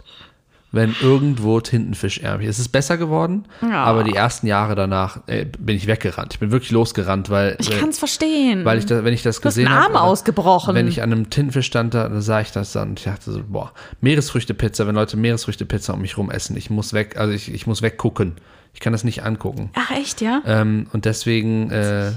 Wenn 0.72 0.94
irgendwo 1.02 1.62
Tintenfischärmchen. 1.62 2.50
Es 2.50 2.60
ist 2.60 2.70
besser 2.70 2.98
geworden, 2.98 3.46
Ja. 3.62 3.84
aber 3.86 4.04
die 4.04 4.14
ersten 4.14 4.46
Jahre 4.48 4.76
danach 4.76 5.20
äh, 5.28 5.46
bin 5.46 5.78
ich 5.78 5.88
weggerannt. 5.88 6.34
Ich 6.34 6.40
bin 6.40 6.52
wirklich 6.52 6.72
losgerannt, 6.72 7.30
weil, 7.30 7.56
Ich 7.60 7.72
äh, 7.72 7.80
kann 7.80 7.90
es 7.90 8.00
verstehen. 8.00 8.66
weil 8.66 8.78
ich 8.80 8.86
da, 8.86 9.04
wenn 9.06 9.14
ich 9.14 9.24
das 9.24 9.38
du 9.38 9.44
gesehen 9.44 9.70
habe. 9.70 9.96
Arm 9.96 9.96
ausgebrochen. 9.96 10.76
Wenn 10.76 10.88
ich 10.90 11.02
an 11.02 11.12
einem 11.14 11.30
Tintenfisch 11.30 11.68
stand, 11.68 11.94
da, 11.94 12.10
da 12.10 12.20
sah 12.20 12.42
ich 12.42 12.52
das 12.52 12.74
dann 12.74 12.90
und 12.90 13.00
ich 13.00 13.06
dachte 13.06 13.32
so, 13.32 13.42
boah, 13.48 13.72
Meeresfrüchtepizza, 14.02 14.86
wenn 14.88 14.96
Leute 14.96 15.16
Meeresfrüchtepizza 15.18 15.94
um 15.94 16.02
mich 16.02 16.18
rum 16.18 16.30
essen, 16.30 16.58
ich 16.58 16.70
muss 16.70 16.92
weg, 16.94 17.16
also 17.18 17.32
ich, 17.34 17.54
ich 17.54 17.68
muss 17.68 17.82
weggucken. 17.82 18.36
Ich 18.74 18.82
kann 18.82 18.92
das 18.92 19.06
nicht 19.06 19.24
angucken. 19.24 19.70
Ach, 19.76 19.92
echt, 19.92 20.20
ja? 20.20 20.42
Ähm, 20.46 20.88
und 20.92 21.06
deswegen, 21.06 21.72
äh, 21.72 22.12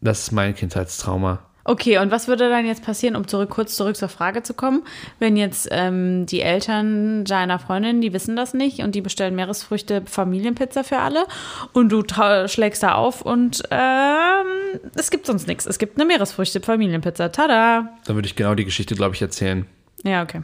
das 0.00 0.20
ist 0.22 0.32
mein 0.32 0.54
Kindheitstrauma. 0.54 1.40
Okay, 1.64 1.98
und 1.98 2.10
was 2.10 2.26
würde 2.26 2.48
dann 2.48 2.66
jetzt 2.66 2.84
passieren, 2.84 3.14
um 3.14 3.28
zurück, 3.28 3.50
kurz 3.50 3.76
zurück 3.76 3.96
zur 3.96 4.08
Frage 4.08 4.42
zu 4.42 4.52
kommen, 4.54 4.82
wenn 5.20 5.36
jetzt 5.36 5.68
ähm, 5.70 6.26
die 6.26 6.40
Eltern 6.40 7.24
deiner 7.24 7.58
Freundin, 7.58 8.00
die 8.00 8.12
wissen 8.12 8.34
das 8.34 8.52
nicht 8.52 8.80
und 8.80 8.94
die 8.94 9.00
bestellen 9.00 9.36
Meeresfrüchte 9.36 10.02
Familienpizza 10.04 10.82
für 10.82 10.98
alle 10.98 11.24
und 11.72 11.90
du 11.90 12.02
schlägst 12.46 12.82
da 12.82 12.94
auf 12.94 13.22
und 13.22 13.62
ähm, 13.70 14.80
es 14.96 15.10
gibt 15.10 15.26
sonst 15.26 15.46
nichts. 15.46 15.66
Es 15.66 15.78
gibt 15.78 15.96
eine 15.96 16.06
Meeresfrüchte 16.06 16.60
Familienpizza. 16.60 17.28
Tada! 17.28 17.88
Dann 18.06 18.16
würde 18.16 18.26
ich 18.26 18.34
genau 18.34 18.54
die 18.54 18.64
Geschichte, 18.64 18.94
glaube 18.94 19.14
ich, 19.14 19.22
erzählen. 19.22 19.66
Ja, 20.02 20.22
okay. 20.22 20.42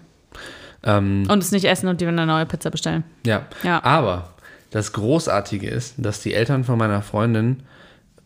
Ähm, 0.85 1.27
Und 1.29 1.43
es 1.43 1.51
nicht 1.51 1.65
essen 1.65 1.89
und 1.89 2.01
die 2.01 2.07
eine 2.07 2.27
neue 2.27 2.47
Pizza 2.47 2.71
bestellen. 2.71 3.03
Ja. 3.27 3.47
Ja. 3.65 3.83
Aber 3.83 4.35
das 4.71 4.93
Großartige 4.93 5.69
ist, 5.69 5.95
dass 5.99 6.21
die 6.21 6.35
Eltern 6.35 6.63
von 6.63 6.79
meiner 6.79 7.03
Freundin 7.03 7.65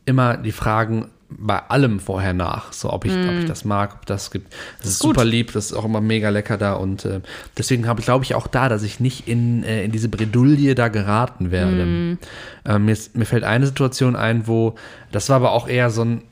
immer 0.04 0.36
die 0.36 0.52
fragen 0.52 1.10
bei 1.38 1.58
allem 1.58 2.00
vorher 2.00 2.32
nach, 2.34 2.72
so 2.72 2.92
ob 2.92 3.04
ich, 3.04 3.12
ob 3.12 3.38
ich 3.40 3.44
das 3.46 3.64
mag, 3.64 3.94
ob 3.94 4.06
das 4.06 4.30
gibt. 4.30 4.52
Das 4.80 4.90
ist, 4.90 5.02
Mm. 5.02 5.06
gut. 5.08 5.16
super 5.16 5.24
lieb, 5.24 5.52
das 5.52 5.66
ist 5.66 5.72
auch 5.72 5.84
immer 5.84 6.00
mega 6.00 6.28
lecker 6.30 6.56
da 6.58 6.74
und 6.74 7.04
äh, 7.04 7.20
deswegen 7.56 7.86
habe 7.86 8.00
ich, 8.00 8.06
glaube 8.06 8.24
ich, 8.24 8.34
auch 8.34 8.46
da, 8.46 8.68
dass 8.68 8.82
ich 8.82 9.00
nicht 9.00 9.28
in, 9.28 9.62
äh, 9.64 9.84
in 9.84 9.92
diese 9.92 10.08
Bredouille 10.08 10.74
da 10.74 10.88
geraten 10.88 11.50
werde. 11.50 11.84
Mm. 11.86 12.18
Ähm, 12.64 12.84
mir, 12.84 12.92
ist, 12.92 13.16
mir 13.16 13.24
fällt 13.24 13.44
eine 13.44 13.66
Situation 13.66 14.16
ein, 14.16 14.46
wo, 14.46 14.74
das 15.10 15.28
war 15.28 15.36
aber 15.36 15.52
auch 15.52 15.68
eher 15.68 15.90
so 15.90 16.04
ein, 16.04 16.22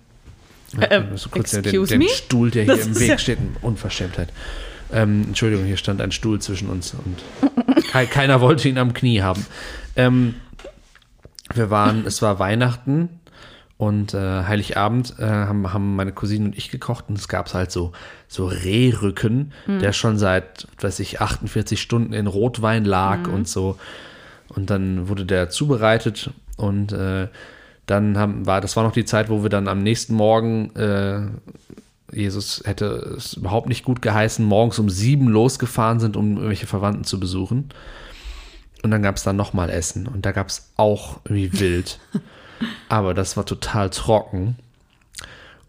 Äh, 0.79 1.03
so 1.17 1.29
kurz 1.31 1.51
den, 1.51 1.63
den? 1.63 2.09
Stuhl, 2.09 2.51
der 2.51 2.65
hier 2.65 2.77
Das 2.77 2.87
im 2.87 2.93
ist 2.93 3.01
Weg 3.01 3.09
ja- 3.09 3.19
steht, 3.19 3.39
Unverschämtheit. 3.63 4.29
Ähm, 4.93 5.25
Entschuldigung, 5.29 5.67
hier 5.67 5.77
stand 5.77 6.01
ein 6.01 6.11
Stuhl 6.13 6.41
zwischen 6.41 6.69
uns 6.69 6.95
und 6.95 7.85
kei- 7.93 8.07
keiner 8.07 8.41
wollte 8.41 8.69
ihn 8.69 8.79
am 8.79 8.93
Knie 8.93 9.23
haben. 9.23 9.47
Ähm, 9.97 10.35
wir 11.55 11.71
waren, 11.71 12.07
es 12.07 12.23
war 12.23 12.39
Weihnachten 12.39 13.09
und 13.81 14.13
äh, 14.13 14.45
Heiligabend 14.45 15.15
äh, 15.19 15.25
haben, 15.25 15.73
haben 15.73 15.97
meine 15.97 16.13
Cousine 16.13 16.45
und 16.45 16.59
ich 16.59 16.71
gekocht 16.71 17.07
und 17.09 17.17
es 17.17 17.29
gab 17.29 17.51
halt 17.55 17.73
so, 17.73 17.93
so 18.29 18.45
Rehrücken, 18.45 19.53
der 19.67 19.95
schon 19.95 20.19
seit, 20.19 20.69
weiß 20.81 21.01
ich, 21.01 21.23
48 21.23 21.81
Stunden 21.81 22.13
in 22.13 22.27
Rotwein 22.27 22.85
lag 22.85 23.27
und 23.27 23.49
so. 23.49 23.79
Und 24.49 24.69
dann 24.69 25.09
wurde 25.09 25.25
der 25.25 25.49
zubereitet 25.49 26.31
und 26.59 26.93
äh, 26.93 27.29
dann 27.87 28.19
haben, 28.19 28.45
war, 28.45 28.61
das 28.61 28.77
war 28.77 28.85
noch 28.85 28.93
die 28.93 29.07
Zeit, 29.07 29.31
wo 29.31 29.43
wir 29.43 29.49
dann 29.49 29.67
am 29.67 29.83
nächsten 29.83 30.15
Morgen, 30.15 30.77
äh, 30.77 31.23
Jesus 32.15 32.63
hätte 32.67 33.15
es 33.17 33.33
überhaupt 33.33 33.71
nicht 33.71 33.83
gut 33.83 34.03
geheißen, 34.03 34.45
morgens 34.45 34.79
um 34.79 34.91
sieben 34.91 35.27
losgefahren 35.27 36.01
sind, 36.01 36.19
um 36.19 36.37
irgendwelche 36.37 36.67
Verwandten 36.67 37.05
zu 37.05 37.19
besuchen. 37.19 37.71
Und 38.83 38.91
dann 38.91 39.01
gab 39.01 39.17
es 39.17 39.23
dann 39.23 39.37
nochmal 39.37 39.71
Essen 39.71 40.07
und 40.07 40.27
da 40.27 40.33
gab 40.33 40.49
es 40.49 40.71
auch 40.77 41.21
irgendwie 41.25 41.59
wild. 41.59 41.99
Aber 42.89 43.15
das 43.15 43.37
war 43.37 43.47
total 43.47 43.91
trocken. 43.91 44.57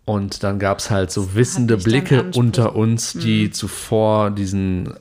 Und 0.06 0.44
dann 0.44 0.60
gab 0.60 0.80
es 0.80 0.90
halt 0.90 1.12
so 1.12 1.36
wissende 1.36 1.78
Blicke 1.78 2.24
unter 2.40 2.76
uns, 2.76 3.14
die 3.14 3.52
zuvor 3.52 4.32
diesen 4.32 4.94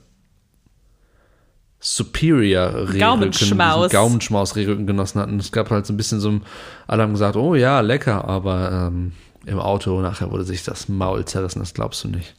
Superior 1.82 2.86
Gaumenschmaus. 2.98 3.90
Gaumenschmaus 3.90 4.52
genossen 4.54 5.20
hatten. 5.20 5.38
Es 5.40 5.50
gab 5.50 5.70
halt 5.70 5.86
so 5.86 5.94
ein 5.94 5.96
bisschen 5.96 6.20
so, 6.20 6.28
ein- 6.30 6.42
alle 6.86 7.02
haben 7.02 7.12
gesagt, 7.12 7.36
oh 7.36 7.54
ja, 7.54 7.80
lecker, 7.80 8.26
aber 8.26 8.88
ähm, 8.88 9.12
im 9.46 9.58
Auto 9.58 9.98
nachher 10.02 10.30
wurde 10.30 10.44
sich 10.44 10.62
das 10.62 10.88
Maul 10.90 11.24
zerrissen, 11.24 11.60
das 11.60 11.72
glaubst 11.72 12.04
du 12.04 12.08
nicht. 12.08 12.34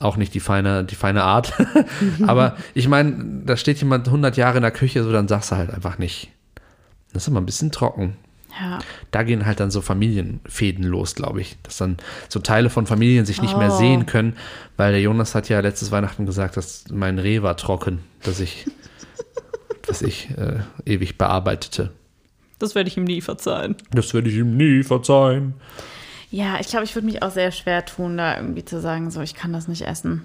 Auch 0.00 0.16
nicht 0.18 0.34
die 0.34 0.40
feine, 0.40 0.84
die 0.84 0.94
feine 0.96 1.24
Art. 1.24 1.54
aber 2.26 2.56
ich 2.74 2.88
meine, 2.88 3.42
da 3.46 3.56
steht 3.56 3.78
jemand 3.78 4.06
100 4.06 4.36
Jahre 4.36 4.58
in 4.58 4.62
der 4.62 4.70
Küche, 4.70 5.02
so 5.02 5.10
dann 5.12 5.28
sagst 5.28 5.50
du 5.50 5.56
halt 5.56 5.70
einfach 5.72 5.96
nicht. 5.96 6.28
Das 7.14 7.22
ist 7.24 7.28
immer 7.28 7.40
ein 7.40 7.46
bisschen 7.46 7.72
trocken. 7.72 8.16
Ja. 8.60 8.78
Da 9.10 9.22
gehen 9.22 9.46
halt 9.46 9.60
dann 9.60 9.70
so 9.70 9.80
Familienfäden 9.80 10.84
los, 10.84 11.14
glaube 11.14 11.40
ich. 11.40 11.56
Dass 11.62 11.76
dann 11.78 11.96
so 12.28 12.40
Teile 12.40 12.70
von 12.70 12.86
Familien 12.86 13.24
sich 13.26 13.40
nicht 13.42 13.56
mehr 13.56 13.72
Oh. 13.72 13.76
sehen 13.78 14.06
können, 14.06 14.36
weil 14.76 14.92
der 14.92 15.00
Jonas 15.00 15.34
hat 15.34 15.48
ja 15.48 15.60
letztes 15.60 15.90
Weihnachten 15.90 16.26
gesagt, 16.26 16.56
dass 16.56 16.84
mein 16.90 17.18
Reh 17.18 17.42
war 17.42 17.56
trocken, 17.56 18.00
dass 18.22 18.40
ich, 18.40 18.66
dass 19.86 20.02
ich 20.02 20.28
äh, 20.36 20.60
ewig 20.84 21.18
bearbeitete. 21.18 21.90
Das 22.58 22.74
werde 22.74 22.88
ich 22.88 22.96
ihm 22.96 23.04
nie 23.04 23.20
verzeihen. 23.20 23.76
Das 23.92 24.12
werde 24.14 24.28
ich 24.28 24.36
ihm 24.36 24.56
nie 24.56 24.82
verzeihen. 24.82 25.54
Ja, 26.30 26.56
ich 26.60 26.66
glaube, 26.68 26.84
ich 26.84 26.94
würde 26.94 27.06
mich 27.06 27.22
auch 27.22 27.30
sehr 27.30 27.52
schwer 27.52 27.84
tun, 27.84 28.16
da 28.18 28.36
irgendwie 28.36 28.64
zu 28.64 28.80
sagen, 28.80 29.10
so, 29.10 29.20
ich 29.22 29.34
kann 29.34 29.52
das 29.52 29.68
nicht 29.68 29.82
essen. 29.82 30.22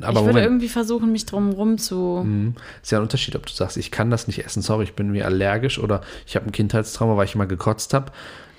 Aber 0.00 0.08
ich 0.08 0.14
würde 0.14 0.20
Moment, 0.20 0.44
irgendwie 0.46 0.68
versuchen, 0.68 1.12
mich 1.12 1.26
drum 1.26 1.50
rum 1.50 1.78
zu. 1.78 2.22
Mhm. 2.24 2.54
ist 2.82 2.90
ja 2.90 2.98
ein 2.98 3.02
Unterschied, 3.02 3.36
ob 3.36 3.46
du 3.46 3.52
sagst, 3.52 3.76
ich 3.76 3.90
kann 3.90 4.10
das 4.10 4.26
nicht 4.26 4.44
essen, 4.44 4.62
sorry, 4.62 4.84
ich 4.84 4.94
bin 4.94 5.10
mir 5.10 5.26
allergisch 5.26 5.78
oder 5.78 6.00
ich 6.26 6.36
habe 6.36 6.46
ein 6.46 6.52
Kindheitstrauma, 6.52 7.16
weil 7.16 7.26
ich 7.26 7.34
immer 7.34 7.46
gekotzt 7.46 7.92
habe. 7.94 8.12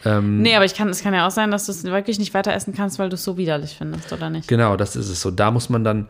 Ähm, 0.05 0.41
Nee, 0.41 0.55
aber 0.55 0.65
ich 0.65 0.75
kann, 0.75 0.89
es 0.89 1.01
kann 1.01 1.13
ja 1.13 1.25
auch 1.25 1.31
sein, 1.31 1.51
dass 1.51 1.65
du 1.65 1.71
es 1.71 1.83
wirklich 1.83 2.19
nicht 2.19 2.33
weiter 2.33 2.53
essen 2.53 2.73
kannst, 2.73 2.99
weil 2.99 3.09
du 3.09 3.15
es 3.15 3.23
so 3.23 3.37
widerlich 3.37 3.75
findest, 3.77 4.11
oder 4.13 4.29
nicht? 4.29 4.47
Genau, 4.47 4.75
das 4.75 4.95
ist 4.95 5.09
es 5.09 5.21
so. 5.21 5.31
Da 5.31 5.49
muss 5.51 5.69
man 5.69 5.83
dann. 5.83 6.07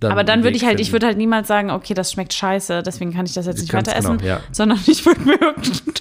dann 0.00 0.12
Aber 0.12 0.24
dann 0.24 0.44
würde 0.44 0.56
ich 0.56 0.64
halt, 0.64 0.80
ich 0.80 0.86
finden. 0.86 0.92
würde 0.94 1.06
halt 1.06 1.18
niemals 1.18 1.48
sagen, 1.48 1.70
okay, 1.70 1.94
das 1.94 2.12
schmeckt 2.12 2.32
scheiße, 2.32 2.82
deswegen 2.82 3.12
kann 3.12 3.26
ich 3.26 3.34
das 3.34 3.46
jetzt 3.46 3.60
nicht 3.60 3.72
Ganz 3.72 3.88
weiter 3.88 4.00
genau, 4.00 4.14
essen, 4.14 4.26
ja. 4.26 4.40
sondern 4.52 4.78
ich 4.86 5.04
würde 5.04 5.20
mir 5.20 5.40
irgendeinen 5.40 5.94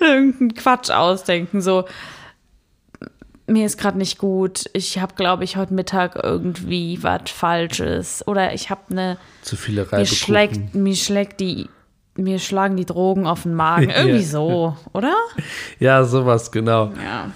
irgendeinen 0.00 0.54
Quatsch 0.54 0.90
ausdenken, 0.90 1.60
so 1.60 1.84
mir 3.52 3.66
ist 3.66 3.78
gerade 3.78 3.98
nicht 3.98 4.18
gut, 4.18 4.64
ich 4.72 4.98
habe, 4.98 5.14
glaube 5.14 5.44
ich, 5.44 5.56
heute 5.56 5.74
Mittag 5.74 6.18
irgendwie 6.22 7.02
was 7.02 7.30
Falsches 7.30 8.26
oder 8.26 8.52
ich 8.54 8.70
habe 8.70 8.80
eine, 8.90 9.18
Zu 9.42 9.56
viele 9.56 9.82
mir 9.82 9.92
Reibekuchen. 9.92 10.16
schlägt, 10.16 10.74
mir 10.74 10.96
schlägt 10.96 11.40
die, 11.40 11.68
mir 12.16 12.38
schlagen 12.38 12.76
die 12.76 12.86
Drogen 12.86 13.26
auf 13.26 13.42
den 13.42 13.54
Magen, 13.54 13.90
Ja. 13.90 13.96
irgendwie 13.98 14.24
so, 14.24 14.76
oder? 14.92 15.14
Ja, 15.78 16.04
sowas, 16.04 16.50
genau. 16.52 16.92
Ja. 17.02 17.30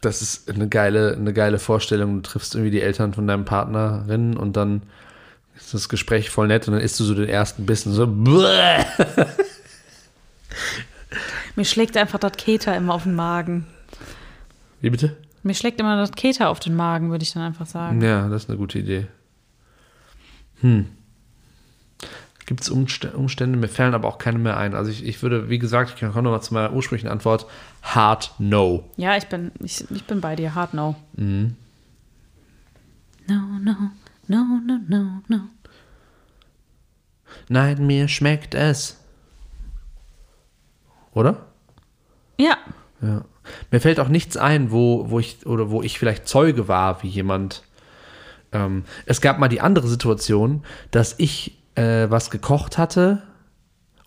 Das 0.00 0.22
ist 0.22 0.50
eine 0.50 0.68
geile, 0.68 1.14
eine 1.14 1.32
geile 1.32 1.58
Vorstellung. 1.58 2.22
Du 2.22 2.28
triffst 2.30 2.54
irgendwie 2.54 2.70
die 2.70 2.82
Eltern 2.82 3.12
von 3.14 3.26
deinem 3.26 3.44
Partnerin 3.44 4.36
und 4.36 4.56
dann 4.56 4.82
ist 5.56 5.72
das 5.74 5.88
Gespräch 5.88 6.30
voll 6.30 6.46
nett 6.48 6.68
und 6.68 6.74
dann 6.74 6.82
isst 6.82 7.00
du 7.00 7.04
so 7.04 7.14
den 7.14 7.28
ersten 7.28 7.66
Bissen 7.66 7.92
so. 7.92 8.06
Mir 11.56 11.64
schlägt 11.64 11.96
einfach 11.96 12.18
das 12.18 12.32
Keter 12.32 12.76
immer 12.76 12.94
auf 12.94 13.04
den 13.04 13.14
Magen. 13.14 13.66
Wie 14.80 14.90
bitte? 14.90 15.16
Mir 15.46 15.54
schlägt 15.54 15.78
immer 15.78 15.96
das 15.96 16.10
Keter 16.10 16.48
auf 16.48 16.58
den 16.58 16.74
Magen, 16.74 17.10
würde 17.12 17.22
ich 17.22 17.32
dann 17.32 17.44
einfach 17.44 17.66
sagen. 17.66 18.00
Ja, 18.02 18.28
das 18.28 18.42
ist 18.42 18.50
eine 18.50 18.58
gute 18.58 18.80
Idee. 18.80 19.06
Hm. 20.60 20.86
Gibt 22.46 22.62
es 22.62 22.68
Umstände? 22.68 23.56
Mir 23.56 23.68
fallen 23.68 23.94
aber 23.94 24.08
auch 24.08 24.18
keine 24.18 24.40
mehr 24.40 24.56
ein. 24.56 24.74
Also 24.74 24.90
ich, 24.90 25.04
ich 25.04 25.22
würde, 25.22 25.48
wie 25.48 25.60
gesagt, 25.60 25.92
ich 25.94 26.00
komme 26.00 26.22
nochmal 26.22 26.42
zu 26.42 26.52
meiner 26.52 26.72
ursprünglichen 26.72 27.08
Antwort. 27.08 27.46
Hard 27.82 28.34
No. 28.40 28.90
Ja, 28.96 29.16
ich 29.16 29.28
bin, 29.28 29.52
ich, 29.60 29.88
ich 29.88 30.04
bin 30.04 30.20
bei 30.20 30.34
dir. 30.34 30.56
Hard 30.56 30.74
no. 30.74 30.96
No, 31.14 31.44
no, 33.28 33.76
no, 34.26 34.44
no, 34.66 34.78
no, 34.88 35.22
no. 35.28 35.40
Nein, 37.48 37.86
mir 37.86 38.08
schmeckt 38.08 38.56
es. 38.56 38.98
Oder? 41.12 41.46
Ja, 42.36 42.56
Ja. 43.00 43.24
Mir 43.70 43.80
fällt 43.80 44.00
auch 44.00 44.08
nichts 44.08 44.36
ein, 44.36 44.70
wo, 44.70 45.10
wo 45.10 45.18
ich 45.20 45.46
oder 45.46 45.70
wo 45.70 45.82
ich 45.82 45.98
vielleicht 45.98 46.26
Zeuge 46.28 46.68
war, 46.68 47.02
wie 47.02 47.08
jemand. 47.08 47.62
Ähm, 48.52 48.84
es 49.06 49.20
gab 49.20 49.38
mal 49.38 49.48
die 49.48 49.60
andere 49.60 49.88
Situation, 49.88 50.62
dass 50.90 51.14
ich 51.18 51.58
äh, 51.74 52.08
was 52.08 52.30
gekocht 52.30 52.78
hatte 52.78 53.22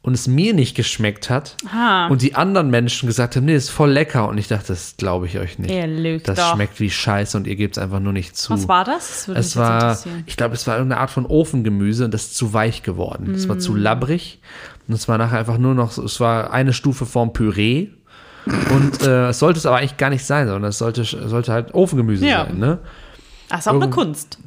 und 0.01 0.13
es 0.13 0.27
mir 0.27 0.53
nicht 0.53 0.75
geschmeckt 0.75 1.29
hat 1.29 1.57
Ah. 1.69 2.07
und 2.07 2.21
die 2.21 2.33
anderen 2.33 2.69
Menschen 2.69 3.05
gesagt 3.07 3.35
haben, 3.35 3.43
nee, 3.45 3.53
ist 3.55 3.69
voll 3.69 3.91
lecker 3.91 4.29
und 4.29 4.37
ich 4.37 4.47
dachte, 4.47 4.67
das 4.69 4.95
glaube 4.95 5.25
ich 5.25 5.37
euch 5.39 5.59
nicht. 5.59 5.69
Ihr 5.71 5.87
lügt 5.87 6.29
das 6.29 6.37
doch. 6.39 6.53
schmeckt 6.55 6.79
wie 6.79 6.89
Scheiße 6.89 7.35
und 7.35 7.47
ihr 7.47 7.57
gebt 7.57 7.75
es 7.75 7.83
einfach 7.83 7.99
nur 7.99 8.13
nicht 8.13 8.37
zu. 8.37 8.53
was 8.53 8.67
war 8.69 8.85
das? 8.85 9.25
Das 9.27 9.37
Es 9.47 9.55
war, 9.57 9.97
ich 10.25 10.37
glaube, 10.37 10.55
es 10.55 10.65
war 10.67 10.77
irgendeine 10.77 11.01
Art 11.01 11.11
von 11.11 11.25
Ofengemüse 11.25 12.05
und 12.05 12.13
das 12.13 12.27
ist 12.27 12.37
zu 12.37 12.53
weich 12.53 12.81
geworden. 12.81 13.33
Es 13.35 13.49
war 13.49 13.57
Mm. 13.57 13.59
zu 13.59 13.75
labbrig 13.75 14.39
und 14.87 14.93
es 14.95 15.09
war 15.09 15.17
nachher 15.17 15.37
einfach 15.39 15.57
nur 15.57 15.75
noch, 15.75 15.97
es 15.97 16.19
war 16.21 16.51
eine 16.53 16.71
Stufe 16.71 17.05
vorm 17.05 17.33
Püree 17.33 17.89
und 18.71 19.01
äh, 19.03 19.29
es 19.29 19.39
sollte 19.39 19.59
es 19.59 19.65
aber 19.65 19.77
eigentlich 19.77 19.97
gar 19.97 20.09
nicht 20.09 20.25
sein, 20.25 20.47
sondern 20.47 20.69
es 20.69 20.77
sollte, 20.77 21.03
sollte 21.03 21.51
halt 21.51 21.73
Ofengemüse 21.73 22.25
Ja. 22.25 22.45
sein, 22.45 22.57
ne? 22.57 22.79
Ach, 23.51 23.59
ist 23.59 23.67
auch 23.67 23.71
eine 23.73 23.85
irgend- 23.85 23.93
Kunst. 23.95 24.37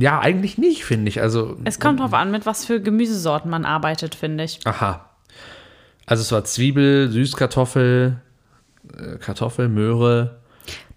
Ja, 0.00 0.18
eigentlich 0.20 0.56
nicht, 0.56 0.84
finde 0.84 1.08
ich. 1.10 1.20
Also, 1.20 1.58
Es 1.64 1.78
kommt 1.78 2.00
drauf 2.00 2.14
an, 2.14 2.30
mit 2.30 2.46
was 2.46 2.64
für 2.64 2.80
Gemüsesorten 2.80 3.50
man 3.50 3.64
arbeitet, 3.66 4.14
finde 4.14 4.44
ich. 4.44 4.60
aha. 4.64 5.10
Also 6.06 6.20
es 6.22 6.32
war 6.32 6.44
Zwiebel, 6.44 7.10
Süßkartoffel, 7.10 8.16
äh, 8.98 9.16
Kartoffel, 9.18 9.68
Möhre, 9.68 10.36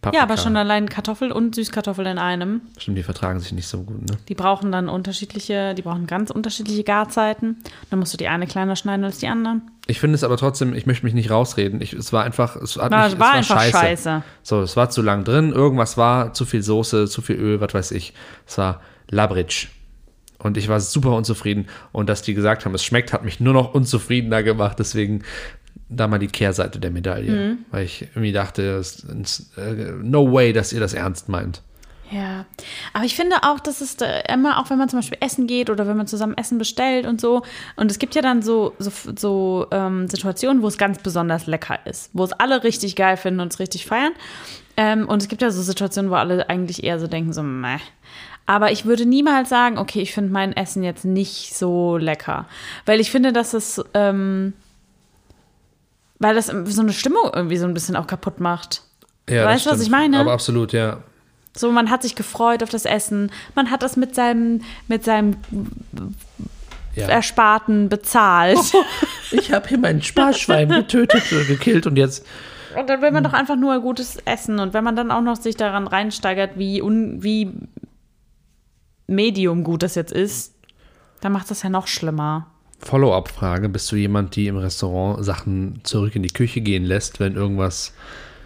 Paprika. 0.02 0.18
Ja, 0.18 0.24
aber 0.24 0.38
schon 0.38 0.56
allein 0.56 0.90
Kartoffel 0.90 1.32
und 1.32 1.56
Süßkartoffel 1.56 2.06
in 2.06 2.18
einem. 2.20 2.62
Stimmt, 2.78 2.98
die 2.98 3.04
vertragen 3.04 3.40
sich 3.40 3.52
nicht 3.52 3.68
so 3.68 3.84
gut, 3.84 4.02
ne? 4.10 4.18
Die 4.28 4.36
brauchen 4.36 4.72
dann 4.72 4.90
unterschiedliche, 4.90 5.74
die 5.74 5.82
brauchen 5.82 6.06
ganz 6.08 6.30
unterschiedliche 6.30 6.84
Garzeiten. 6.84 7.58
Dann 7.90 8.00
musst 8.00 8.14
du 8.14 8.18
die 8.18 8.28
eine 8.28 8.46
kleiner 8.48 8.76
schneiden 8.76 9.04
als 9.06 9.18
die 9.18 9.28
anderen. 9.28 9.64
Ich 9.88 10.00
finde 10.00 10.16
es 10.16 10.24
aber 10.24 10.38
trotzdem, 10.38 10.74
ich 10.74 10.86
möchte 10.86 11.06
mich 11.06 11.14
nicht 11.14 11.32
rausreden. 11.32 11.82
Ich, 11.82 11.94
es 11.94 12.14
war 12.14 12.24
einfach, 12.24 12.56
es, 12.58 12.78
hat 12.78 12.92
War, 12.92 13.10
mich, 13.10 13.20
war 13.20 13.40
es 13.40 13.50
war 13.50 13.58
einfach 13.60 13.62
scheiße. 13.62 13.78
scheiße. 13.78 14.24
So, 14.44 14.62
es 14.62 14.76
war 14.76 14.90
zu 14.90 15.02
lang 15.02 15.24
drin, 15.24 15.52
irgendwas 15.52 15.98
war, 15.98 16.34
zu 16.34 16.46
viel 16.46 16.62
Soße, 16.62 17.08
zu 17.08 17.22
viel 17.22 17.38
Öl, 17.38 17.62
was 17.62 17.74
weiß 17.74 17.92
ich. 17.92 18.14
Es 18.46 18.58
war 18.58 18.82
labrig. 19.10 19.70
Und 20.40 20.56
ich 20.58 20.68
war 20.68 20.80
super 20.80 21.14
unzufrieden. 21.14 21.68
Und 21.92 22.10
dass 22.10 22.22
die 22.22 22.36
gesagt 22.36 22.66
haben, 22.66 22.76
es 22.76 22.84
schmeckt, 22.84 23.12
hat 23.12 23.26
mich 23.26 23.40
nur 23.40 23.54
noch 23.54 23.74
unzufriedener 23.74 24.44
gemacht. 24.44 24.78
Deswegen 24.78 25.24
da 25.90 26.08
mal 26.08 26.20
die 26.20 26.28
Kehrseite 26.28 26.80
der 26.80 26.92
Medaille. 26.92 27.32
Mhm. 27.32 27.58
Weil 27.72 27.86
ich 27.86 28.04
irgendwie 28.14 28.32
dachte, 28.32 28.82
äh, 29.58 29.92
no 30.02 30.32
way, 30.32 30.54
dass 30.54 30.74
ihr 30.74 30.80
das 30.80 30.94
ernst 30.94 31.30
meint. 31.30 31.62
Ja, 32.10 32.46
aber 32.94 33.04
ich 33.04 33.16
finde 33.16 33.36
auch, 33.44 33.60
dass 33.60 33.82
es 33.82 33.98
da 33.98 34.06
immer, 34.30 34.60
auch 34.60 34.70
wenn 34.70 34.78
man 34.78 34.88
zum 34.88 35.00
Beispiel 35.00 35.18
essen 35.20 35.46
geht 35.46 35.70
oder 35.70 35.88
wenn 35.88 35.98
man 35.98 36.08
zusammen 36.08 36.38
Essen 36.38 36.58
bestellt 36.58 37.06
und 37.06 37.20
so, 37.20 37.42
und 37.76 37.92
es 37.92 38.00
gibt 38.00 38.16
ja 38.16 38.22
dann 38.22 38.42
so, 38.42 38.74
so, 38.80 38.92
so 39.18 39.68
ähm, 39.72 40.08
Situationen, 40.08 40.64
wo 40.64 40.68
es 40.68 40.78
ganz 40.78 41.00
besonders 41.00 41.48
lecker 41.48 41.80
ist, 41.86 42.10
wo 42.14 42.24
es 42.24 42.32
alle 42.32 42.64
richtig 42.64 42.96
geil 42.96 43.18
finden 43.18 43.42
und 43.42 43.52
es 43.52 43.60
richtig 43.60 43.86
feiern. 43.86 44.14
Ähm, 44.78 45.10
und 45.10 45.22
es 45.22 45.28
gibt 45.28 45.42
ja 45.42 45.52
so 45.52 45.62
Situationen, 45.62 46.10
wo 46.10 46.16
alle 46.16 46.50
eigentlich 46.50 46.84
eher 46.84 47.00
so 47.00 47.08
denken, 47.08 47.34
so, 47.34 47.44
meh. 47.44 47.80
Aber 48.46 48.72
ich 48.72 48.86
würde 48.86 49.06
niemals 49.06 49.50
sagen, 49.50 49.78
okay, 49.78 50.02
ich 50.02 50.14
finde 50.14 50.32
mein 50.32 50.56
Essen 50.56 50.84
jetzt 50.84 51.04
nicht 51.04 51.58
so 51.58 51.98
lecker. 51.98 52.46
Weil 52.86 53.02
ich 53.02 53.12
finde, 53.12 53.34
dass 53.34 53.54
es, 53.54 53.84
ähm, 53.94 54.54
weil 56.20 56.36
das 56.36 56.48
so 56.48 56.82
eine 56.82 56.94
Stimmung 56.94 57.32
irgendwie 57.34 57.58
so 57.58 57.66
ein 57.66 57.74
bisschen 57.74 57.96
auch 57.96 58.08
kaputt 58.08 58.40
macht. 58.40 58.84
Ja, 59.30 59.46
Weißt 59.46 59.66
du, 59.66 59.72
was 59.72 59.82
ich 59.82 59.90
meine? 59.90 60.20
Aber 60.20 60.32
absolut, 60.32 60.74
ja. 60.74 61.04
So, 61.56 61.72
man 61.72 61.90
hat 61.90 62.04
sich 62.04 62.16
gefreut 62.16 62.64
auf 62.64 62.70
das 62.70 62.86
Essen. 62.86 63.32
Man 63.56 63.72
hat 63.72 63.84
das 63.84 63.98
mit 63.98 64.16
seinem, 64.16 64.62
mit 64.88 65.04
seinem 65.04 65.38
ja. 66.96 67.08
Ersparten 67.08 67.90
bezahlt. 67.90 68.58
Ich 69.30 69.52
habe 69.52 69.68
hier 69.68 69.78
mein 69.78 70.02
Sparschwein 70.02 70.70
getötet, 70.70 71.30
äh, 71.34 71.44
gekillt 71.44 71.86
und 71.86 71.98
jetzt. 71.98 72.26
Und 72.78 72.90
dann 72.90 73.02
will 73.02 73.12
man 73.12 73.26
doch 73.26 73.34
einfach 73.34 73.58
nur 73.58 73.78
gutes 73.82 74.16
Essen. 74.24 74.60
Und 74.60 74.74
wenn 74.74 74.86
man 74.86 74.96
dann 74.96 75.12
auch 75.12 75.20
noch 75.20 75.36
sich 75.36 75.58
daran 75.58 75.86
reinsteigert, 75.86 76.52
wie, 76.56 76.82
un, 76.82 77.22
wie 77.22 77.52
medium 79.06 79.66
gut 79.66 79.84
das 79.84 79.96
jetzt 79.96 80.14
ist, 80.14 80.56
dann 81.20 81.34
macht 81.34 81.52
das 81.52 81.62
ja 81.62 81.70
noch 81.70 81.88
schlimmer. 81.88 82.48
Follow-up-Frage: 82.80 83.70
Bist 83.70 83.92
du 83.92 83.96
jemand, 83.96 84.36
die 84.36 84.48
im 84.48 84.58
Restaurant 84.58 85.24
Sachen 85.24 85.82
zurück 85.84 86.16
in 86.16 86.24
die 86.24 86.34
Küche 86.34 86.62
gehen 86.62 86.86
lässt, 86.86 87.20
wenn 87.20 87.36
irgendwas. 87.36 87.94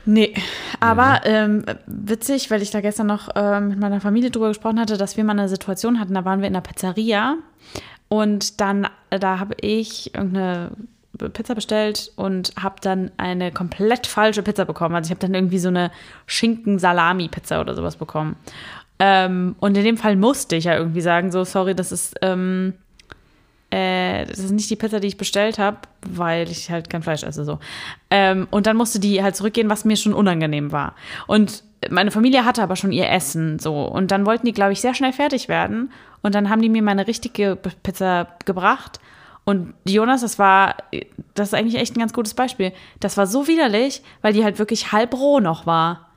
Nee, 0.06 0.34
aber 0.80 1.22
ähm, 1.26 1.64
witzig, 1.86 2.50
weil 2.50 2.64
ich 2.64 2.72
da 2.72 2.82
gestern 2.82 3.08
noch 3.08 3.30
ähm, 3.36 3.68
mit 3.70 3.80
meiner 3.80 4.02
Familie 4.02 4.32
drüber 4.32 4.48
gesprochen 4.48 4.80
hatte, 4.80 4.98
dass 4.98 5.16
wir 5.16 5.24
mal 5.24 5.34
eine 5.34 5.48
Situation 5.48 6.00
hatten, 6.00 6.16
da 6.16 6.26
waren 6.26 6.40
wir 6.40 6.48
in 6.48 6.54
der 6.54 6.62
Pizzeria 6.62 7.38
und 8.10 8.60
dann, 8.60 8.88
äh, 9.12 9.20
da 9.20 9.40
habe 9.40 9.56
ich 9.62 10.16
irgendeine 10.16 10.72
Pizza 11.30 11.54
bestellt 11.54 12.12
und 12.16 12.54
habe 12.60 12.76
dann 12.82 13.12
eine 13.18 13.52
komplett 13.52 14.08
falsche 14.08 14.42
Pizza 14.42 14.66
bekommen. 14.66 14.96
Also 14.96 15.08
ich 15.08 15.12
habe 15.12 15.22
dann 15.22 15.36
irgendwie 15.36 15.60
so 15.60 15.68
eine 15.68 15.92
Schinken-Salami-Pizza 16.26 17.62
oder 17.62 17.76
sowas 17.76 17.96
bekommen. 17.96 18.36
Ähm, 18.98 19.56
und 19.60 19.78
in 19.78 19.84
dem 19.84 19.98
Fall 19.98 20.16
musste 20.16 20.56
ich 20.56 20.66
ja 20.66 20.76
irgendwie 20.76 21.02
sagen, 21.02 21.32
so, 21.32 21.44
sorry, 21.44 21.76
das 21.76 21.92
ist, 21.92 22.16
ähm, 22.22 22.74
äh, 23.72 24.26
das 24.26 24.40
ist 24.40 24.52
nicht 24.52 24.70
die 24.70 24.76
Pizza, 24.76 25.00
die 25.00 25.08
ich 25.08 25.18
bestellt 25.18 25.58
habe, 25.58 25.78
weil 26.08 26.50
ich 26.50 26.70
halt 26.70 26.90
kein 26.90 27.02
Fleisch 27.02 27.24
esse 27.24 27.46
so. 27.46 27.60
Ähm, 28.10 28.48
und 28.52 28.68
dann 28.68 28.78
musste 28.78 29.00
die 29.00 29.24
halt 29.24 29.36
zurückgehen, 29.36 29.70
was 29.70 29.86
mir 29.86 29.96
schon 29.96 30.14
unangenehm 30.14 30.72
war. 30.72 30.96
Und 31.26 31.64
meine 31.90 32.12
Familie 32.12 32.46
hatte 32.46 32.62
aber 32.62 32.76
schon 32.76 32.92
ihr 32.92 33.10
Essen 33.10 33.60
so. 33.60 33.84
Und 33.86 34.12
dann 34.12 34.26
wollten 34.26 34.46
die, 34.46 34.52
glaube 34.52 34.74
ich, 34.74 34.82
sehr 34.82 34.94
schnell 34.94 35.14
fertig 35.14 35.48
werden. 35.48 35.92
Und 36.22 36.36
dann 36.36 36.50
haben 36.50 36.62
die 36.62 36.70
mir 36.70 36.84
meine 36.84 37.08
richtige 37.08 37.56
Pizza 37.56 38.28
gebracht. 38.46 39.00
Und 39.46 39.74
Jonas, 39.86 40.22
das 40.22 40.38
war, 40.38 40.76
das 41.34 41.50
ist 41.50 41.54
eigentlich 41.54 41.82
echt 41.82 41.96
ein 41.96 42.00
ganz 42.00 42.14
gutes 42.14 42.34
Beispiel. 42.34 42.74
Das 43.00 43.18
war 43.18 43.26
so 43.26 43.48
widerlich, 43.48 44.04
weil 44.22 44.34
die 44.34 44.44
halt 44.44 44.60
wirklich 44.60 44.92
halb 44.92 45.14
roh 45.16 45.40
noch 45.40 45.66
war. 45.66 46.11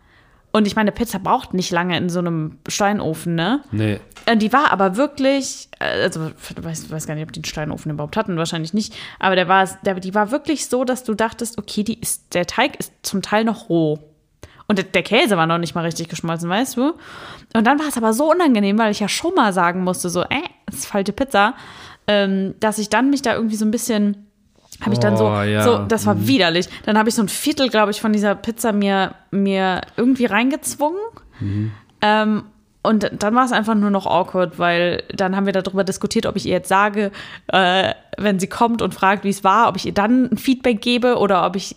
Und 0.55 0.69
ich 0.69 0.77
meine, 0.77 0.93
Pizza 0.93 1.19
braucht 1.19 1.53
nicht 1.53 1.73
lange 1.73 1.97
in 1.97 2.09
so 2.09 2.21
einem 2.21 2.59
Steinofen, 2.69 3.35
ne? 3.35 3.65
Nee. 3.73 3.99
Die 4.37 4.53
war 4.53 4.71
aber 4.71 4.97
wirklich, 4.97 5.69
äh, 5.81 6.03
also 6.03 6.29
ich 6.29 6.65
weiß, 6.65 6.93
weiß 6.93 7.09
gar 7.09 7.17
nicht, 7.17 7.25
ob 7.25 7.33
die 7.33 7.39
einen 7.39 7.45
Steinofen 7.45 7.91
überhaupt 7.91 8.17
hatten, 8.17 8.37
wahrscheinlich 8.37 8.73
nicht. 8.73 8.95
Aber 9.19 9.35
der 9.35 9.49
war, 9.49 9.69
der, 9.85 9.95
die 9.95 10.15
war 10.15 10.31
wirklich 10.31 10.69
so, 10.69 10.85
dass 10.85 11.03
du 11.03 11.15
dachtest, 11.15 11.59
okay, 11.59 11.83
die 11.83 11.99
ist, 12.01 12.35
der 12.35 12.47
Teig 12.47 12.79
ist 12.79 12.93
zum 13.03 13.21
Teil 13.21 13.43
noch 13.43 13.69
roh. 13.69 13.99
Und 14.69 14.79
der, 14.79 14.85
der 14.85 15.03
Käse 15.03 15.37
war 15.37 15.49
noch 15.49 15.59
nicht 15.59 15.75
mal 15.75 15.85
richtig 15.85 16.09
geschmolzen, 16.09 16.49
weißt 16.49 16.77
du? 16.77 16.93
Und 17.53 17.67
dann 17.67 17.81
war 17.81 17.89
es 17.89 17.97
aber 17.97 18.13
so 18.13 18.31
unangenehm, 18.31 18.79
weil 18.79 18.93
ich 18.93 19.01
ja 19.01 19.09
schon 19.09 19.35
mal 19.35 19.53
sagen 19.53 19.83
musste, 19.83 20.09
so, 20.09 20.23
äh, 20.23 20.41
das 20.67 20.77
ist 20.77 20.87
falsche 20.87 21.13
Pizza, 21.13 21.55
ähm, 22.07 22.55
dass 22.61 22.79
ich 22.79 22.91
dann 22.91 23.11
mich 23.11 23.23
da 23.23 23.35
irgendwie 23.35 23.57
so 23.57 23.65
ein 23.65 23.73
bisschen 23.73 24.29
habe 24.81 24.93
ich 24.93 24.99
dann 24.99 25.17
so, 25.17 25.27
Oh, 25.27 25.43
ja. 25.43 25.63
so, 25.63 25.79
das 25.79 26.07
war 26.07 26.27
widerlich. 26.27 26.69
Dann 26.85 26.99
habe 26.99 27.09
ich 27.09 27.15
so 27.15 27.23
ein 27.23 27.29
Viertel, 27.29 27.69
glaube 27.69 27.91
ich, 27.93 28.01
von 28.01 28.13
dieser 28.13 28.35
Pizza 28.35 28.73
mir, 28.73 29.15
mir 29.31 29.81
irgendwie 29.97 30.27
reingezwungen. 30.27 30.99
Ähm, 32.03 32.45
und 32.83 33.11
dann 33.23 33.35
war 33.35 33.47
es 33.47 33.53
einfach 33.53 33.75
nur 33.75 33.89
noch 33.91 34.07
awkward, 34.07 34.59
weil 34.59 35.03
dann 35.15 35.35
haben 35.37 35.47
wir 35.47 35.55
darüber 35.55 35.85
diskutiert, 35.85 36.27
ob 36.27 36.37
ich 36.37 36.45
ihr 36.47 36.53
jetzt 36.53 36.69
sage, 36.69 37.13
äh, 37.49 37.95
wenn 38.19 38.39
sie 38.39 38.47
kommt 38.47 38.83
und 38.83 38.93
fragt, 38.95 39.25
wie 39.25 39.31
es 39.31 39.43
war, 39.43 39.69
ob 39.69 39.77
ich 39.77 39.87
ihr 39.87 39.95
dann 39.95 40.31
ein 40.31 40.37
Feedback 40.37 40.83
gebe 40.83 41.17
oder 41.17 41.47
ob 41.47 41.57
ich. 41.57 41.75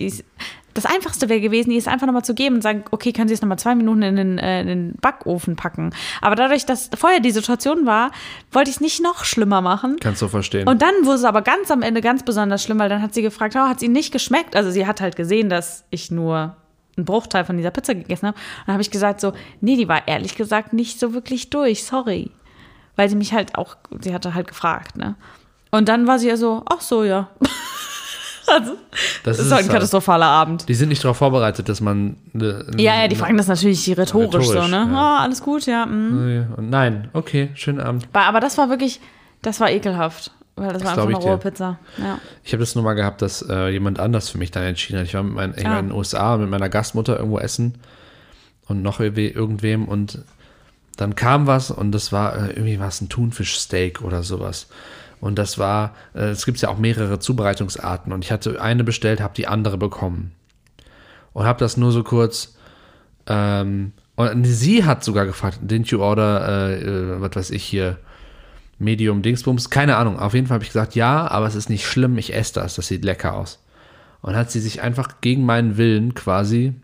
Das 0.78 0.86
Einfachste 0.86 1.28
wäre 1.28 1.42
gewesen, 1.42 1.72
ihr 1.72 1.80
es 1.80 1.88
einfach 1.88 2.06
nochmal 2.06 2.24
zu 2.24 2.36
geben 2.36 2.56
und 2.56 2.62
sagen, 2.62 2.86
okay, 2.92 3.12
können 3.12 3.28
Sie 3.28 3.34
es 3.34 3.42
nochmal 3.42 3.58
zwei 3.58 3.74
Minuten 3.74 4.04
in 4.04 4.16
den, 4.16 4.38
äh, 4.38 4.62
in 4.62 4.68
den 4.68 4.94
Backofen 5.02 5.56
packen. 5.56 5.90
Aber 6.22 6.36
dadurch, 6.36 6.66
dass 6.66 6.92
vorher 6.96 7.20
die 7.20 7.32
Situation 7.32 7.86
war, 7.88 8.12
wollte 8.52 8.70
ich 8.70 8.78
es 8.78 8.82
nicht 8.82 9.02
noch 9.02 9.26
schlimmer 9.26 9.62
machen. 9.62 9.98
Kannst 10.00 10.22
du 10.22 10.28
verstehen. 10.28 10.68
Und 10.68 10.84
dann 10.84 10.94
wurde 11.04 11.16
es 11.16 11.24
aber 11.24 11.42
ganz 11.42 11.72
am 11.72 11.82
Ende 11.82 12.02
ganz 12.02 12.24
besonders 12.24 12.64
schlimm, 12.64 12.78
weil 12.78 12.90
dann 12.90 13.02
hat 13.02 13.14
sie 13.16 13.24
gefragt, 13.24 13.56
oh, 13.56 13.68
hat 13.68 13.78
es 13.78 13.84
Ihnen 13.84 13.94
nicht 13.94 14.12
geschmeckt? 14.12 14.56
Also 14.56 14.70
sie 14.70 14.86
hat 14.86 15.02
halt 15.02 15.16
gesehen, 15.16 15.50
dass 15.50 15.84
ich 15.90 16.12
nur 16.12 16.56
einen 16.96 17.06
Bruchteil 17.06 17.44
von 17.46 17.58
dieser 17.58 17.72
Pizza 17.72 17.96
gegessen 17.96 18.28
habe. 18.28 18.38
Und 18.38 18.68
dann 18.68 18.74
habe 18.74 18.82
ich 18.82 18.92
gesagt 18.92 19.20
so, 19.20 19.34
nee, 19.62 19.76
die 19.76 19.88
war 19.88 20.08
ehrlich 20.08 20.36
gesagt 20.36 20.74
nicht 20.74 21.00
so 21.00 21.14
wirklich 21.14 21.50
durch, 21.50 21.84
sorry. 21.86 22.32
Weil 22.96 23.10
sie 23.10 23.16
mich 23.16 23.34
halt 23.34 23.58
auch, 23.58 23.78
sie 24.02 24.14
hatte 24.14 24.34
halt 24.36 24.48
gefragt, 24.48 24.98
ne? 24.98 25.16
Und 25.70 25.90
dann 25.90 26.08
war 26.08 26.18
sie 26.18 26.30
ja 26.30 26.38
so, 26.38 26.64
ach 26.66 26.82
so, 26.82 27.04
ja. 27.04 27.30
also, 28.48 28.74
das, 29.24 29.38
Das 29.38 29.46
ist 29.46 29.52
halt 29.52 29.66
ein 29.66 29.72
katastrophaler 29.72 30.26
Abend. 30.26 30.68
Die 30.70 30.74
sind 30.74 30.90
nicht 30.90 31.04
darauf 31.04 31.18
vorbereitet, 31.18 31.68
dass 31.70 31.82
man. 31.82 32.18
ne- 32.34 32.66
Ja, 32.78 33.02
ja, 33.02 33.08
die 33.08 33.16
fragen 33.16 33.38
das 33.38 33.48
natürlich 33.48 33.88
rhetorisch, 33.98 34.46
so, 34.48 34.54
Rhetorisch, 34.54 34.72
ne? 34.72 34.88
ja. 34.92 34.98
Ah, 34.98 35.24
alles 35.24 35.42
gut, 35.42 35.66
ja. 35.66 35.86
mm. 35.86 36.56
Nein, 36.70 37.10
okay, 37.14 37.50
schönen 37.56 37.80
Abend. 37.80 38.08
Aber- 38.14 38.26
Aber 38.26 38.40
das 38.40 38.58
war 38.58 38.70
wirklich, 38.70 39.00
das 39.42 39.60
war 39.60 39.70
ekelhaft. 39.72 40.32
Weil 40.60 40.74
das, 40.74 40.84
war 40.84 40.96
glaub 40.96 41.08
einfach 41.08 41.20
eine 41.22 41.30
rohe 41.30 41.38
Pizza. 41.38 41.78
Ja. 42.00 42.18
Ich 42.44 42.52
habe 42.52 42.62
das 42.62 42.74
nur 42.74 42.84
mal 42.84 42.94
gehabt, 42.96 43.22
dass 43.22 43.44
äh, 43.48 43.68
jemand 43.70 44.00
anders 44.00 44.30
für 44.30 44.40
mich 44.40 44.50
dann 44.50 44.64
entschieden 44.64 44.98
hat. 45.00 45.06
Ich 45.06 45.14
war, 45.14 45.22
mit 45.22 45.34
mein, 45.36 45.54
ich 45.56 45.64
war 45.64 45.74
Ah. 45.74 45.80
in 45.80 45.90
den 45.90 45.96
USA 45.96 46.36
mit 46.38 46.50
meiner 46.50 46.68
Gastmutter 46.68 47.16
irgendwo 47.18 47.38
essen 47.38 47.76
und 48.68 48.82
noch 48.82 49.00
irgendwem 49.00 49.86
und 49.88 50.18
dann 50.96 51.14
kam 51.14 51.46
was 51.46 51.70
und 51.70 51.92
das 51.92 52.12
war 52.12 52.36
äh, 52.36 52.48
irgendwie 52.54 52.80
was 52.80 53.02
ein 53.02 53.08
Thunfischsteak 53.10 54.02
oder 54.02 54.24
sowas. 54.24 54.66
Und 55.20 55.38
das 55.38 55.58
war, 55.58 55.96
äh, 56.14 56.30
es 56.30 56.46
gibt 56.46 56.60
ja 56.62 56.70
auch 56.70 56.78
mehrere 56.78 57.20
Zubereitungsarten 57.20 58.14
und 58.14 58.24
ich 58.24 58.32
hatte 58.32 58.62
eine 58.62 58.84
bestellt, 58.84 59.20
habe 59.22 59.34
die 59.34 59.48
andere 59.48 59.78
bekommen 59.78 60.32
und 61.34 61.46
habe 61.46 61.60
das 61.60 61.78
nur 61.78 61.92
so 61.92 62.04
kurz. 62.04 62.56
Ähm, 63.26 63.94
und 64.16 64.46
sie 64.46 64.86
hat 64.86 65.04
sogar 65.04 65.26
gefragt, 65.26 65.60
didn't 65.66 65.88
you 65.88 66.00
order, 66.00 66.70
äh, 66.70 66.82
äh, 66.82 67.22
was 67.22 67.36
weiß 67.36 67.52
ich 67.52 67.64
hier, 67.64 67.98
Medium 68.80 69.24
Dingsbums, 69.24 69.72
keine 69.72 69.98
Ahnung. 69.98 70.20
Auf 70.20 70.36
jeden 70.36 70.48
Fall 70.48 70.56
habe 70.56 70.64
ich 70.64 70.70
gesagt, 70.70 70.96
ja, 70.96 71.28
aber 71.30 71.48
es 71.48 71.56
ist 71.56 71.70
nicht 71.70 71.86
schlimm, 71.86 72.18
ich 72.18 72.34
esse 72.34 72.54
das, 72.54 72.76
das 72.76 72.88
sieht 72.88 73.04
lecker 73.04 73.34
aus. 73.34 73.60
Und 74.22 74.36
hat 74.36 74.52
sie 74.52 74.60
sich 74.60 74.82
einfach 74.82 75.22
gegen 75.22 75.46
meinen 75.46 75.78
Willen 75.78 76.14
quasi 76.14 76.76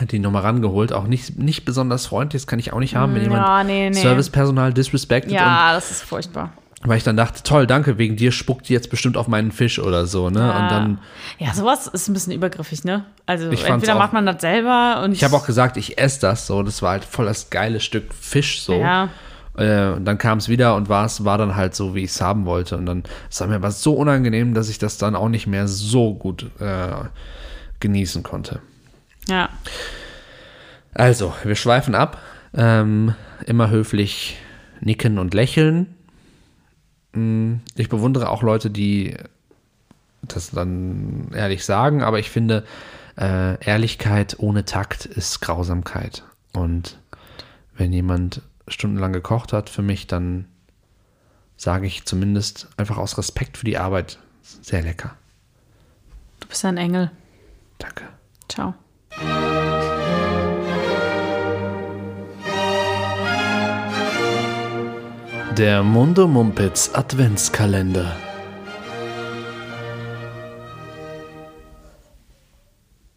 hat 0.00 0.12
die 0.12 0.18
nochmal 0.18 0.42
rangeholt, 0.42 0.92
auch 0.92 1.06
nicht, 1.06 1.38
nicht 1.38 1.64
besonders 1.64 2.06
freundlich, 2.06 2.42
das 2.42 2.46
kann 2.46 2.58
ich 2.58 2.72
auch 2.72 2.80
nicht 2.80 2.96
haben, 2.96 3.14
wenn 3.14 3.22
Ja, 3.22 3.30
jemand 3.30 3.66
nee, 3.66 3.90
nee. 3.90 4.00
Servicepersonal 4.00 4.72
disrespected 4.72 5.32
ja, 5.32 5.72
das 5.72 5.90
ist 5.90 6.02
furchtbar. 6.02 6.52
Weil 6.82 6.98
ich 6.98 7.04
dann 7.04 7.16
dachte, 7.16 7.42
toll, 7.42 7.66
danke, 7.66 7.98
wegen 7.98 8.16
dir 8.16 8.30
spuckt 8.32 8.68
die 8.68 8.72
jetzt 8.74 8.90
bestimmt 8.90 9.16
auf 9.16 9.28
meinen 9.28 9.50
Fisch 9.50 9.78
oder 9.78 10.06
so, 10.06 10.28
ne? 10.30 10.40
Und 10.52 10.68
dann, 10.70 10.98
Ja, 11.38 11.52
sowas 11.54 11.86
ist 11.86 12.08
ein 12.08 12.12
bisschen 12.12 12.32
übergriffig, 12.32 12.84
ne? 12.84 13.04
Also 13.24 13.48
entweder 13.48 13.94
auch- 13.94 13.98
macht 13.98 14.12
man 14.12 14.26
das 14.26 14.40
selber 14.40 15.00
und 15.02 15.12
ich 15.12 15.24
habe 15.24 15.34
auch 15.36 15.46
gesagt, 15.46 15.76
ich 15.78 15.98
esse 15.98 16.20
das 16.20 16.46
so, 16.46 16.62
das 16.62 16.82
war 16.82 16.90
halt 16.92 17.04
voll 17.04 17.24
das 17.26 17.50
geile 17.50 17.80
Stück 17.80 18.12
Fisch 18.14 18.60
so. 18.60 18.74
Ja. 18.78 19.08
Äh, 19.56 19.92
und 19.92 20.04
dann 20.04 20.18
kam 20.18 20.36
es 20.36 20.50
wieder 20.50 20.76
und 20.76 20.90
war 20.90 21.06
es 21.06 21.24
war 21.24 21.38
dann 21.38 21.56
halt 21.56 21.74
so, 21.74 21.94
wie 21.94 22.04
ich 22.04 22.10
es 22.10 22.20
haben 22.20 22.44
wollte. 22.44 22.76
Und 22.76 22.84
dann 22.84 23.04
es 23.30 23.40
war 23.40 23.46
mir 23.48 23.56
aber 23.56 23.70
so 23.70 23.94
unangenehm, 23.94 24.52
dass 24.52 24.68
ich 24.68 24.78
das 24.78 24.98
dann 24.98 25.16
auch 25.16 25.30
nicht 25.30 25.46
mehr 25.46 25.66
so 25.66 26.12
gut 26.14 26.44
äh, 26.60 26.88
genießen 27.80 28.22
konnte. 28.22 28.60
ja. 29.28 29.48
Also, 30.94 31.34
wir 31.44 31.56
schweifen 31.56 31.94
ab. 31.94 32.18
Ähm, 32.54 33.14
immer 33.44 33.68
höflich 33.70 34.36
nicken 34.80 35.18
und 35.18 35.34
lächeln. 35.34 35.94
Mm, 37.16 37.60
Ich 37.74 37.88
bewundere 37.88 38.30
auch 38.30 38.42
Leute, 38.42 38.70
die 38.70 39.16
das 40.22 40.50
dann 40.50 41.30
ehrlich 41.32 41.64
sagen, 41.64 42.02
aber 42.02 42.18
ich 42.18 42.30
finde, 42.30 42.64
äh, 43.18 43.62
Ehrlichkeit 43.64 44.36
ohne 44.38 44.64
Takt 44.64 45.06
ist 45.06 45.40
Grausamkeit. 45.40 46.24
Und 46.52 46.98
wenn 47.76 47.92
jemand 47.92 48.42
stundenlang 48.68 49.12
gekocht 49.12 49.52
hat 49.52 49.70
für 49.70 49.82
mich, 49.82 50.06
dann 50.06 50.46
sage 51.56 51.86
ich 51.86 52.04
zumindest 52.04 52.68
einfach 52.76 52.98
aus 52.98 53.16
Respekt 53.18 53.56
für 53.56 53.64
die 53.64 53.78
Arbeit 53.78 54.18
sehr 54.42 54.82
lecker. 54.82 55.14
Du 56.40 56.48
bist 56.48 56.64
ein 56.64 56.76
Engel. 56.76 57.10
Danke. 57.78 58.04
Ciao. 58.48 58.74
Der 65.58 65.82
Mundo 65.82 66.28
Mumpitz 66.28 66.90
Adventskalender. 66.92 68.25